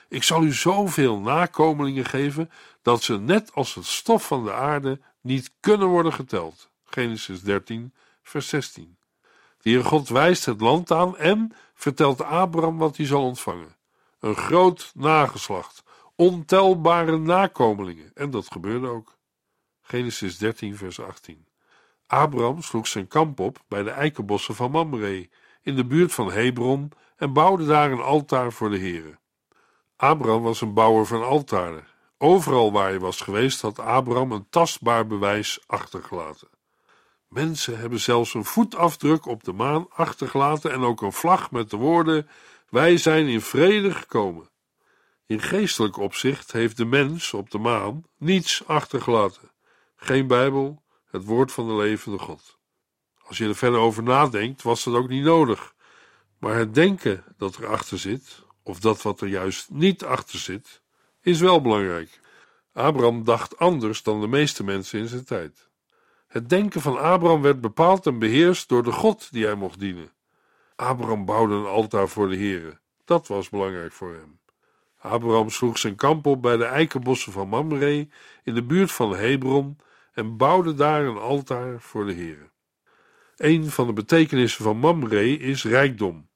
Ik 0.09 0.23
zal 0.23 0.43
u 0.43 0.53
zoveel 0.53 1.19
nakomelingen 1.19 2.05
geven 2.05 2.51
dat 2.81 3.03
ze 3.03 3.19
net 3.19 3.53
als 3.53 3.75
het 3.75 3.85
stof 3.85 4.27
van 4.27 4.43
de 4.43 4.53
aarde 4.53 4.99
niet 5.21 5.51
kunnen 5.59 5.87
worden 5.87 6.13
geteld. 6.13 6.69
Genesis 6.83 7.41
13, 7.41 7.93
vers 8.23 8.47
16. 8.47 8.97
De 9.61 9.83
God 9.83 10.09
wijst 10.09 10.45
het 10.45 10.61
land 10.61 10.91
aan 10.91 11.17
en 11.17 11.51
vertelt 11.73 12.21
Abraham 12.21 12.77
wat 12.77 12.97
hij 12.97 13.05
zal 13.05 13.23
ontvangen. 13.23 13.75
Een 14.19 14.35
groot 14.35 14.91
nageslacht, 14.95 15.83
ontelbare 16.15 17.17
nakomelingen. 17.17 18.11
En 18.13 18.29
dat 18.29 18.51
gebeurde 18.51 18.87
ook. 18.87 19.17
Genesis 19.81 20.37
13, 20.37 20.77
vers 20.77 20.99
18. 20.99 21.45
Abraham 22.13 22.61
sloeg 22.61 22.87
zijn 22.87 23.07
kamp 23.07 23.39
op 23.39 23.59
bij 23.67 23.83
de 23.83 23.89
eikenbossen 23.89 24.55
van 24.55 24.71
Mamre, 24.71 25.29
in 25.61 25.75
de 25.75 25.85
buurt 25.85 26.13
van 26.13 26.31
Hebron, 26.31 26.91
en 27.15 27.33
bouwde 27.33 27.65
daar 27.65 27.91
een 27.91 28.01
altaar 28.01 28.51
voor 28.51 28.69
de 28.69 28.77
Heere. 28.77 29.17
Abraham 29.95 30.41
was 30.41 30.61
een 30.61 30.73
bouwer 30.73 31.05
van 31.05 31.23
altaren. 31.23 31.87
Overal 32.17 32.71
waar 32.71 32.87
hij 32.87 32.99
was 32.99 33.21
geweest 33.21 33.61
had 33.61 33.79
Abraham 33.79 34.31
een 34.31 34.49
tastbaar 34.49 35.07
bewijs 35.07 35.59
achtergelaten. 35.65 36.47
Mensen 37.27 37.79
hebben 37.79 37.99
zelfs 37.99 38.33
een 38.33 38.45
voetafdruk 38.45 39.25
op 39.25 39.43
de 39.43 39.53
maan 39.53 39.87
achtergelaten 39.89 40.71
en 40.71 40.81
ook 40.81 41.01
een 41.01 41.13
vlag 41.13 41.51
met 41.51 41.69
de 41.69 41.77
woorden: 41.77 42.27
Wij 42.69 42.97
zijn 42.97 43.27
in 43.27 43.41
vrede 43.41 43.91
gekomen. 43.91 44.49
In 45.25 45.41
geestelijk 45.41 45.97
opzicht 45.97 46.51
heeft 46.51 46.77
de 46.77 46.85
mens 46.85 47.33
op 47.33 47.51
de 47.51 47.59
maan 47.59 48.03
niets 48.17 48.67
achtergelaten. 48.67 49.51
Geen 49.95 50.27
Bijbel, 50.27 50.82
het 51.13 51.25
woord 51.25 51.51
van 51.51 51.67
de 51.67 51.75
levende 51.75 52.19
God. 52.19 52.57
Als 53.23 53.37
je 53.37 53.47
er 53.47 53.55
verder 53.55 53.79
over 53.79 54.03
nadenkt, 54.03 54.61
was 54.61 54.83
dat 54.83 54.93
ook 54.93 55.09
niet 55.09 55.23
nodig. 55.23 55.73
Maar 56.37 56.55
het 56.55 56.73
denken 56.73 57.23
dat 57.37 57.55
er 57.55 57.67
achter 57.67 57.99
zit, 57.99 58.41
of 58.63 58.79
dat 58.79 59.01
wat 59.01 59.21
er 59.21 59.27
juist 59.27 59.69
niet 59.69 60.03
achter 60.03 60.39
zit, 60.39 60.81
is 61.21 61.39
wel 61.39 61.61
belangrijk. 61.61 62.19
Abraham 62.71 63.23
dacht 63.23 63.57
anders 63.57 64.03
dan 64.03 64.21
de 64.21 64.27
meeste 64.27 64.63
mensen 64.63 64.99
in 64.99 65.07
zijn 65.07 65.25
tijd. 65.25 65.69
Het 66.27 66.49
denken 66.49 66.81
van 66.81 66.97
Abraham 66.97 67.41
werd 67.41 67.61
bepaald 67.61 68.05
en 68.05 68.19
beheerst 68.19 68.69
door 68.69 68.83
de 68.83 68.91
God 68.91 69.31
die 69.31 69.45
hij 69.45 69.55
mocht 69.55 69.79
dienen. 69.79 70.11
Abraham 70.75 71.25
bouwde 71.25 71.53
een 71.53 71.65
altaar 71.65 72.07
voor 72.07 72.29
de 72.29 72.37
Here. 72.37 72.79
Dat 73.05 73.27
was 73.27 73.49
belangrijk 73.49 73.91
voor 73.91 74.13
hem. 74.13 74.39
Abraham 74.99 75.49
sloeg 75.49 75.77
zijn 75.77 75.95
kamp 75.95 76.25
op 76.25 76.41
bij 76.41 76.57
de 76.57 76.65
eikenbossen 76.65 77.31
van 77.31 77.47
Mamre 77.49 78.07
in 78.43 78.53
de 78.53 78.63
buurt 78.63 78.91
van 78.91 79.15
Hebron 79.15 79.77
en 80.13 80.37
bouwde 80.37 80.73
daar 80.73 81.05
een 81.05 81.17
altaar 81.17 81.81
voor 81.81 82.05
de 82.05 82.13
Here. 82.13 82.51
Een 83.35 83.69
van 83.69 83.87
de 83.87 83.93
betekenissen 83.93 84.63
van 84.63 84.77
Mamre 84.77 85.37
is 85.37 85.63
rijkdom 85.63 86.29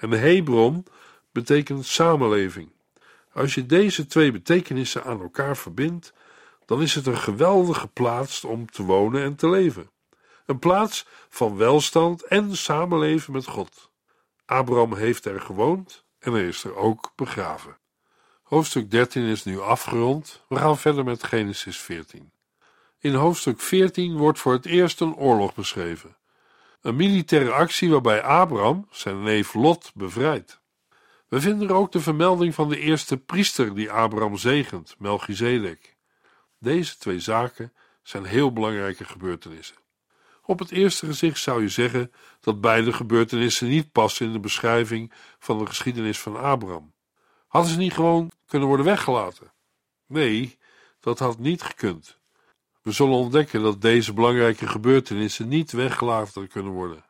en 0.00 0.10
Hebron 0.10 0.86
betekent 1.32 1.86
samenleving. 1.86 2.72
Als 3.32 3.54
je 3.54 3.66
deze 3.66 4.06
twee 4.06 4.32
betekenissen 4.32 5.04
aan 5.04 5.20
elkaar 5.20 5.56
verbindt, 5.56 6.12
dan 6.64 6.82
is 6.82 6.94
het 6.94 7.06
een 7.06 7.18
geweldige 7.18 7.88
plaats 7.88 8.44
om 8.44 8.70
te 8.70 8.82
wonen 8.82 9.22
en 9.22 9.34
te 9.34 9.48
leven. 9.48 9.90
Een 10.46 10.58
plaats 10.58 11.06
van 11.28 11.56
welstand 11.56 12.22
en 12.22 12.56
samenleven 12.56 13.32
met 13.32 13.46
God. 13.46 13.90
Abraham 14.44 14.94
heeft 14.94 15.24
er 15.24 15.40
gewoond 15.40 16.04
en 16.18 16.32
hij 16.32 16.48
is 16.48 16.64
er 16.64 16.76
ook 16.76 17.12
begraven. 17.16 17.78
Hoofdstuk 18.42 18.90
13 18.90 19.22
is 19.22 19.44
nu 19.44 19.60
afgerond. 19.60 20.44
We 20.48 20.56
gaan 20.56 20.78
verder 20.78 21.04
met 21.04 21.22
Genesis 21.22 21.78
14. 21.78 22.32
In 23.02 23.14
hoofdstuk 23.14 23.60
14 23.60 24.16
wordt 24.16 24.38
voor 24.38 24.52
het 24.52 24.66
eerst 24.66 25.00
een 25.00 25.14
oorlog 25.14 25.54
beschreven. 25.54 26.16
Een 26.80 26.96
militaire 26.96 27.52
actie 27.52 27.90
waarbij 27.90 28.22
Abraham 28.22 28.86
zijn 28.90 29.22
neef 29.22 29.54
Lot 29.54 29.90
bevrijdt. 29.94 30.60
We 31.28 31.40
vinden 31.40 31.68
er 31.68 31.74
ook 31.74 31.92
de 31.92 32.00
vermelding 32.00 32.54
van 32.54 32.68
de 32.68 32.78
eerste 32.78 33.16
priester 33.16 33.74
die 33.74 33.90
Abraham 33.90 34.36
zegent, 34.36 34.94
Melchizedek. 34.98 35.96
Deze 36.58 36.98
twee 36.98 37.20
zaken 37.20 37.72
zijn 38.02 38.24
heel 38.24 38.52
belangrijke 38.52 39.04
gebeurtenissen. 39.04 39.76
Op 40.42 40.58
het 40.58 40.70
eerste 40.70 41.06
gezicht 41.06 41.38
zou 41.38 41.62
je 41.62 41.68
zeggen 41.68 42.12
dat 42.40 42.60
beide 42.60 42.92
gebeurtenissen 42.92 43.68
niet 43.68 43.92
passen 43.92 44.26
in 44.26 44.32
de 44.32 44.40
beschrijving 44.40 45.12
van 45.38 45.58
de 45.58 45.66
geschiedenis 45.66 46.18
van 46.18 46.36
Abraham. 46.36 46.92
Hadden 47.46 47.70
ze 47.70 47.78
niet 47.78 47.94
gewoon 47.94 48.30
kunnen 48.46 48.68
worden 48.68 48.86
weggelaten? 48.86 49.52
Nee, 50.06 50.58
dat 51.00 51.18
had 51.18 51.38
niet 51.38 51.62
gekund. 51.62 52.19
We 52.82 52.92
zullen 52.92 53.14
ontdekken 53.14 53.62
dat 53.62 53.80
deze 53.80 54.12
belangrijke 54.12 54.66
gebeurtenissen 54.66 55.48
niet 55.48 55.72
weggelaten 55.72 56.48
kunnen 56.48 56.72
worden. 56.72 57.04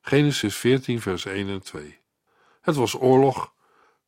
Genesis 0.00 0.56
14, 0.56 1.00
vers 1.00 1.24
1 1.24 1.48
en 1.48 1.62
2. 1.62 1.98
Het 2.60 2.76
was 2.76 3.00
oorlog. 3.00 3.52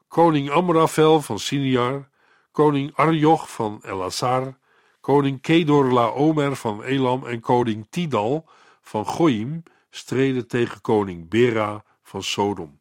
Koning 0.09 0.51
Amrafel 0.51 1.21
van 1.21 1.39
Siniar, 1.39 2.09
koning 2.53 2.95
Arjoch 2.95 3.51
van 3.51 3.81
Elazar, 3.83 4.59
koning 5.01 5.41
Kedor 5.41 5.93
Laomer 5.93 6.57
van 6.57 6.83
Elam 6.83 7.27
en 7.27 7.41
koning 7.41 7.87
Tidal 7.91 8.49
van 8.83 9.07
Goim 9.07 9.63
streden 9.91 10.47
tegen 10.49 10.81
koning 10.81 11.29
Bera 11.29 11.85
van 12.03 12.23
Sodom, 12.23 12.81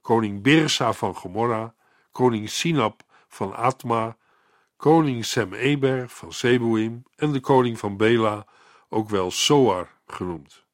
koning 0.00 0.42
Birsa 0.42 0.92
van 0.92 1.14
Gomorra, 1.14 1.74
koning 2.12 2.50
Sinab 2.50 3.02
van 3.28 3.56
Atma, 3.56 4.16
koning 4.84 5.24
Sem-Eber 5.24 6.08
van 6.08 6.32
Sebuim 6.32 7.02
en 7.16 7.32
de 7.32 7.40
koning 7.40 7.78
van 7.78 7.96
Bela, 7.96 8.46
ook 8.88 9.08
wel 9.08 9.30
Soar 9.30 10.00
genoemd. 10.06 10.64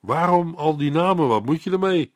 Waarom 0.00 0.54
al 0.54 0.76
die 0.76 0.90
namen? 0.90 1.28
Wat 1.28 1.44
moet 1.44 1.62
je 1.62 1.70
ermee? 1.70 2.14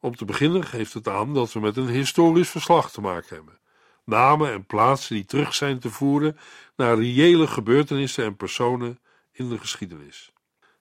Om 0.00 0.16
te 0.16 0.24
beginnen 0.24 0.64
geeft 0.64 0.92
het 0.92 1.08
aan 1.08 1.34
dat 1.34 1.52
we 1.52 1.60
met 1.60 1.76
een 1.76 1.88
historisch 1.88 2.48
verslag 2.48 2.90
te 2.90 3.00
maken 3.00 3.36
hebben. 3.36 3.58
Namen 4.04 4.52
en 4.52 4.66
plaatsen 4.66 5.14
die 5.14 5.24
terug 5.24 5.54
zijn 5.54 5.78
te 5.78 5.90
voeren 5.90 6.38
naar 6.76 6.98
reële 6.98 7.46
gebeurtenissen 7.46 8.24
en 8.24 8.36
personen 8.36 9.00
in 9.32 9.48
de 9.48 9.58
geschiedenis. 9.58 10.32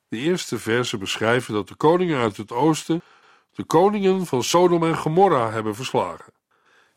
De 0.08 0.18
eerste 0.18 0.60
versen 0.60 1.00
beschrijven 1.00 1.54
dat 1.54 1.68
de 1.68 1.76
koningen 1.76 2.20
uit 2.20 2.38
het 2.38 2.52
oosten 2.52 3.02
de 3.52 3.64
koningen 3.64 4.26
van 4.26 4.44
Sodom 4.44 4.84
en 4.84 4.98
Gomorra 4.98 5.52
hebben 5.52 5.76
verslagen. 5.76 6.34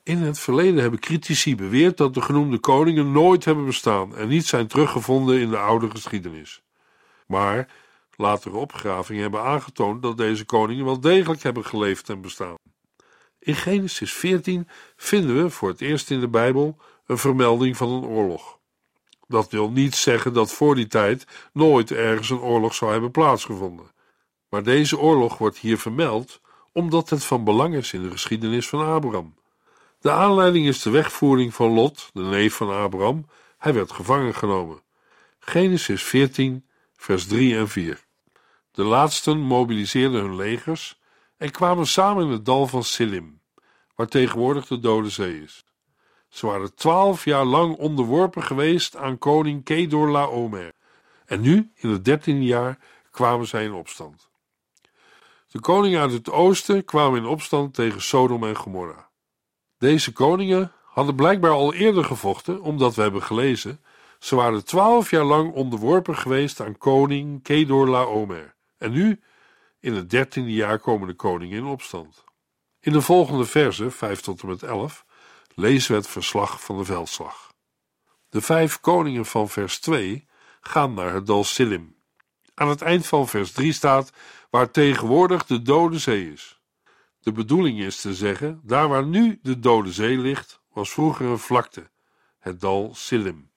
In 0.06 0.22
het 0.22 0.38
verleden 0.38 0.80
hebben 0.80 1.00
critici 1.00 1.56
beweerd 1.56 1.96
dat 1.96 2.14
de 2.14 2.20
genoemde 2.20 2.58
koningen 2.58 3.12
nooit 3.12 3.44
hebben 3.44 3.64
bestaan 3.64 4.16
en 4.16 4.28
niet 4.28 4.46
zijn 4.46 4.66
teruggevonden 4.66 5.40
in 5.40 5.50
de 5.50 5.58
oude 5.58 5.90
geschiedenis. 5.90 6.62
Maar 7.26 7.68
Latere 8.16 8.56
opgravingen 8.56 9.22
hebben 9.22 9.42
aangetoond 9.42 10.02
dat 10.02 10.16
deze 10.16 10.44
koningen 10.44 10.84
wel 10.84 11.00
degelijk 11.00 11.42
hebben 11.42 11.64
geleefd 11.64 12.08
en 12.08 12.20
bestaan. 12.20 12.54
In 13.38 13.54
Genesis 13.54 14.12
14 14.12 14.68
vinden 14.96 15.42
we 15.42 15.50
voor 15.50 15.68
het 15.68 15.80
eerst 15.80 16.10
in 16.10 16.20
de 16.20 16.28
Bijbel 16.28 16.76
een 17.06 17.18
vermelding 17.18 17.76
van 17.76 17.90
een 17.90 18.04
oorlog. 18.04 18.58
Dat 19.28 19.50
wil 19.50 19.70
niet 19.70 19.94
zeggen 19.94 20.32
dat 20.32 20.52
voor 20.52 20.74
die 20.74 20.86
tijd 20.86 21.26
nooit 21.52 21.90
ergens 21.90 22.30
een 22.30 22.40
oorlog 22.40 22.74
zou 22.74 22.92
hebben 22.92 23.10
plaatsgevonden. 23.10 23.86
Maar 24.48 24.62
deze 24.62 24.98
oorlog 24.98 25.38
wordt 25.38 25.58
hier 25.58 25.78
vermeld 25.78 26.40
omdat 26.72 27.10
het 27.10 27.24
van 27.24 27.44
belang 27.44 27.74
is 27.74 27.92
in 27.92 28.02
de 28.02 28.10
geschiedenis 28.10 28.68
van 28.68 28.86
Abraham. 28.86 29.34
De 30.06 30.12
aanleiding 30.12 30.66
is 30.66 30.82
de 30.82 30.90
wegvoering 30.90 31.54
van 31.54 31.70
Lot, 31.70 32.10
de 32.12 32.22
neef 32.22 32.54
van 32.54 32.70
Abraham. 32.70 33.26
Hij 33.58 33.74
werd 33.74 33.92
gevangen 33.92 34.34
genomen. 34.34 34.82
Genesis 35.38 36.02
14, 36.02 36.66
vers 36.96 37.26
3 37.26 37.56
en 37.56 37.68
4. 37.68 38.04
De 38.70 38.82
laatsten 38.82 39.38
mobiliseerden 39.38 40.20
hun 40.20 40.36
legers 40.36 41.00
en 41.36 41.50
kwamen 41.50 41.86
samen 41.86 42.24
in 42.24 42.30
het 42.30 42.44
dal 42.44 42.66
van 42.66 42.84
Silim, 42.84 43.40
waar 43.94 44.06
tegenwoordig 44.06 44.66
de 44.66 44.78
Dode 44.78 45.10
Zee 45.10 45.42
is. 45.42 45.64
Ze 46.28 46.46
waren 46.46 46.74
twaalf 46.74 47.24
jaar 47.24 47.44
lang 47.44 47.76
onderworpen 47.76 48.42
geweest 48.42 48.96
aan 48.96 49.18
koning 49.18 49.64
Kedor 49.64 50.08
Laomer. 50.08 50.72
En 51.24 51.40
nu, 51.40 51.70
in 51.74 51.90
het 51.90 52.04
dertiende 52.04 52.46
jaar, 52.46 52.78
kwamen 53.10 53.46
zij 53.46 53.64
in 53.64 53.72
opstand. 53.72 54.30
De 55.46 55.60
koningen 55.60 56.00
uit 56.00 56.12
het 56.12 56.30
oosten 56.30 56.84
kwamen 56.84 57.18
in 57.18 57.26
opstand 57.26 57.74
tegen 57.74 58.02
Sodom 58.02 58.44
en 58.44 58.56
Gomorra. 58.56 59.05
Deze 59.78 60.12
koningen 60.12 60.72
hadden 60.84 61.14
blijkbaar 61.14 61.50
al 61.50 61.74
eerder 61.74 62.04
gevochten, 62.04 62.60
omdat 62.60 62.94
we 62.94 63.02
hebben 63.02 63.22
gelezen, 63.22 63.80
ze 64.18 64.34
waren 64.34 64.64
twaalf 64.64 65.10
jaar 65.10 65.24
lang 65.24 65.52
onderworpen 65.52 66.16
geweest 66.16 66.60
aan 66.60 66.78
koning 66.78 67.42
Kedor 67.42 67.88
Laomer. 67.88 68.54
En 68.78 68.90
nu, 68.90 69.20
in 69.80 69.94
het 69.94 70.10
dertiende 70.10 70.52
jaar, 70.52 70.78
komen 70.78 71.08
de 71.08 71.14
koningen 71.14 71.58
in 71.58 71.64
opstand. 71.64 72.24
In 72.80 72.92
de 72.92 73.00
volgende 73.00 73.44
verse, 73.44 73.90
5 73.90 74.20
tot 74.20 74.42
en 74.42 74.48
met 74.48 74.62
11, 74.62 75.04
lezen 75.54 75.90
we 75.90 75.96
het 75.96 76.08
verslag 76.08 76.64
van 76.64 76.78
de 76.78 76.84
veldslag. 76.84 77.52
De 78.28 78.40
vijf 78.40 78.80
koningen 78.80 79.26
van 79.26 79.48
vers 79.48 79.80
2 79.80 80.28
gaan 80.60 80.94
naar 80.94 81.12
het 81.12 81.26
dal 81.26 81.44
Silim. 81.44 81.96
Aan 82.54 82.68
het 82.68 82.82
eind 82.82 83.06
van 83.06 83.28
vers 83.28 83.52
3 83.52 83.72
staat 83.72 84.12
waar 84.50 84.70
tegenwoordig 84.70 85.46
de 85.46 85.62
Dode 85.62 85.98
Zee 85.98 86.32
is. 86.32 86.55
De 87.26 87.32
bedoeling 87.32 87.80
is 87.80 88.00
te 88.00 88.14
zeggen, 88.14 88.60
daar 88.62 88.88
waar 88.88 89.06
nu 89.06 89.38
de 89.42 89.58
Dode 89.58 89.92
Zee 89.92 90.18
ligt, 90.18 90.60
was 90.72 90.90
vroeger 90.90 91.26
een 91.26 91.38
vlakte, 91.38 91.90
het 92.38 92.60
dal 92.60 92.90
Silim. 92.94 93.50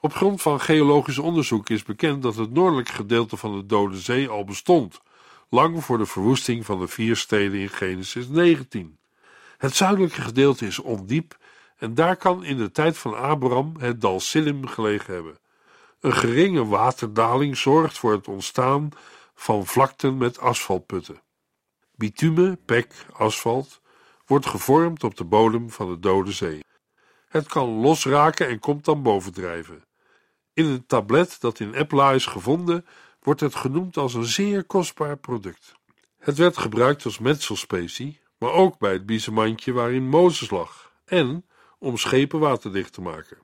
Op 0.00 0.12
grond 0.12 0.42
van 0.42 0.60
geologisch 0.60 1.18
onderzoek 1.18 1.68
is 1.68 1.82
bekend 1.82 2.22
dat 2.22 2.36
het 2.36 2.52
noordelijke 2.52 2.92
gedeelte 2.92 3.36
van 3.36 3.56
de 3.56 3.66
Dode 3.66 3.98
Zee 3.98 4.28
al 4.28 4.44
bestond, 4.44 5.00
lang 5.48 5.84
voor 5.84 5.98
de 5.98 6.06
verwoesting 6.06 6.64
van 6.64 6.80
de 6.80 6.88
vier 6.88 7.16
steden 7.16 7.60
in 7.60 7.68
Genesis 7.68 8.28
19. 8.28 8.98
Het 9.56 9.76
zuidelijke 9.76 10.20
gedeelte 10.20 10.66
is 10.66 10.78
ondiep 10.78 11.36
en 11.76 11.94
daar 11.94 12.16
kan 12.16 12.44
in 12.44 12.56
de 12.56 12.70
tijd 12.70 12.98
van 12.98 13.18
Abraham 13.18 13.74
het 13.78 14.00
dal 14.00 14.20
Silim 14.20 14.66
gelegen 14.66 15.14
hebben. 15.14 15.38
Een 16.00 16.14
geringe 16.14 16.66
waterdaling 16.66 17.56
zorgt 17.56 17.98
voor 17.98 18.12
het 18.12 18.28
ontstaan 18.28 18.88
van 19.34 19.66
vlakten 19.66 20.16
met 20.16 20.40
asfaltputten. 20.40 21.20
Bitumen, 22.00 22.58
pek, 22.64 23.06
asfalt 23.12 23.80
wordt 24.26 24.46
gevormd 24.46 25.04
op 25.04 25.16
de 25.16 25.24
bodem 25.24 25.70
van 25.70 25.88
de 25.88 25.98
Dode 25.98 26.32
Zee. 26.32 26.64
Het 27.28 27.46
kan 27.46 27.68
losraken 27.68 28.48
en 28.48 28.58
komt 28.58 28.84
dan 28.84 29.02
bovendrijven. 29.02 29.84
In 30.52 30.64
een 30.64 30.86
tablet 30.86 31.40
dat 31.40 31.60
in 31.60 31.74
Epla 31.74 32.12
is 32.12 32.26
gevonden, 32.26 32.86
wordt 33.22 33.40
het 33.40 33.54
genoemd 33.54 33.96
als 33.96 34.14
een 34.14 34.24
zeer 34.24 34.64
kostbaar 34.64 35.16
product. 35.16 35.72
Het 36.18 36.36
werd 36.36 36.58
gebruikt 36.58 37.04
als 37.04 37.18
metselspecie, 37.18 38.20
maar 38.38 38.52
ook 38.52 38.78
bij 38.78 38.92
het 38.92 39.06
biezenmandje 39.06 39.72
waarin 39.72 40.08
Mozes 40.08 40.50
lag 40.50 40.92
en 41.04 41.46
om 41.78 41.96
schepen 41.96 42.38
waterdicht 42.38 42.92
te 42.92 43.00
maken. 43.00 43.38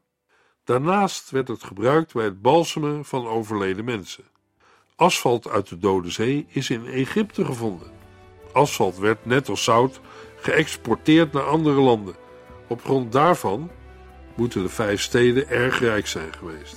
Daarnaast 0.64 1.30
werd 1.30 1.48
het 1.48 1.64
gebruikt 1.64 2.12
bij 2.12 2.24
het 2.24 2.42
balsemen 2.42 3.04
van 3.04 3.26
overleden 3.26 3.84
mensen. 3.84 4.24
Asfalt 4.94 5.48
uit 5.48 5.68
de 5.68 5.78
Dode 5.78 6.10
Zee 6.10 6.46
is 6.48 6.70
in 6.70 6.86
Egypte 6.86 7.44
gevonden. 7.44 7.95
Asfalt 8.56 8.98
werd, 8.98 9.26
net 9.26 9.48
als 9.48 9.64
zout, 9.64 10.00
geëxporteerd 10.36 11.32
naar 11.32 11.42
andere 11.42 11.80
landen. 11.80 12.14
Op 12.66 12.82
grond 12.82 13.12
daarvan 13.12 13.70
moeten 14.34 14.62
de 14.62 14.68
vijf 14.68 15.00
steden 15.00 15.48
erg 15.48 15.80
rijk 15.80 16.06
zijn 16.06 16.32
geweest. 16.32 16.76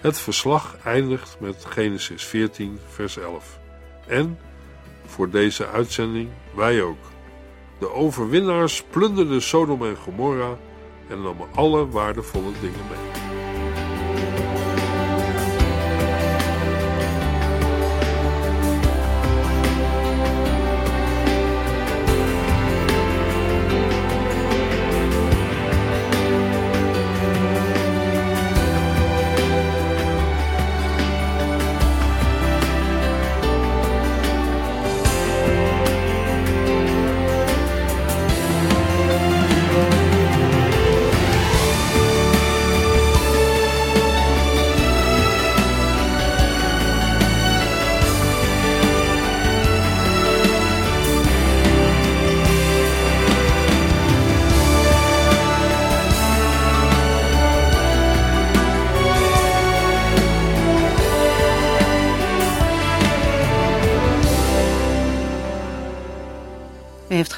Het 0.00 0.18
verslag 0.18 0.76
eindigt 0.84 1.36
met 1.40 1.64
Genesis 1.68 2.24
14, 2.24 2.78
vers 2.86 3.16
11. 3.16 3.58
En, 4.06 4.38
voor 5.06 5.30
deze 5.30 5.66
uitzending, 5.66 6.28
wij 6.54 6.82
ook. 6.82 7.04
De 7.78 7.92
overwinnaars 7.92 8.82
plunderden 8.90 9.42
Sodom 9.42 9.84
en 9.84 9.96
Gomorra 9.96 10.56
en 11.08 11.22
namen 11.22 11.48
alle 11.54 11.88
waardevolle 11.88 12.52
dingen 12.60 12.86
mee. 12.90 13.29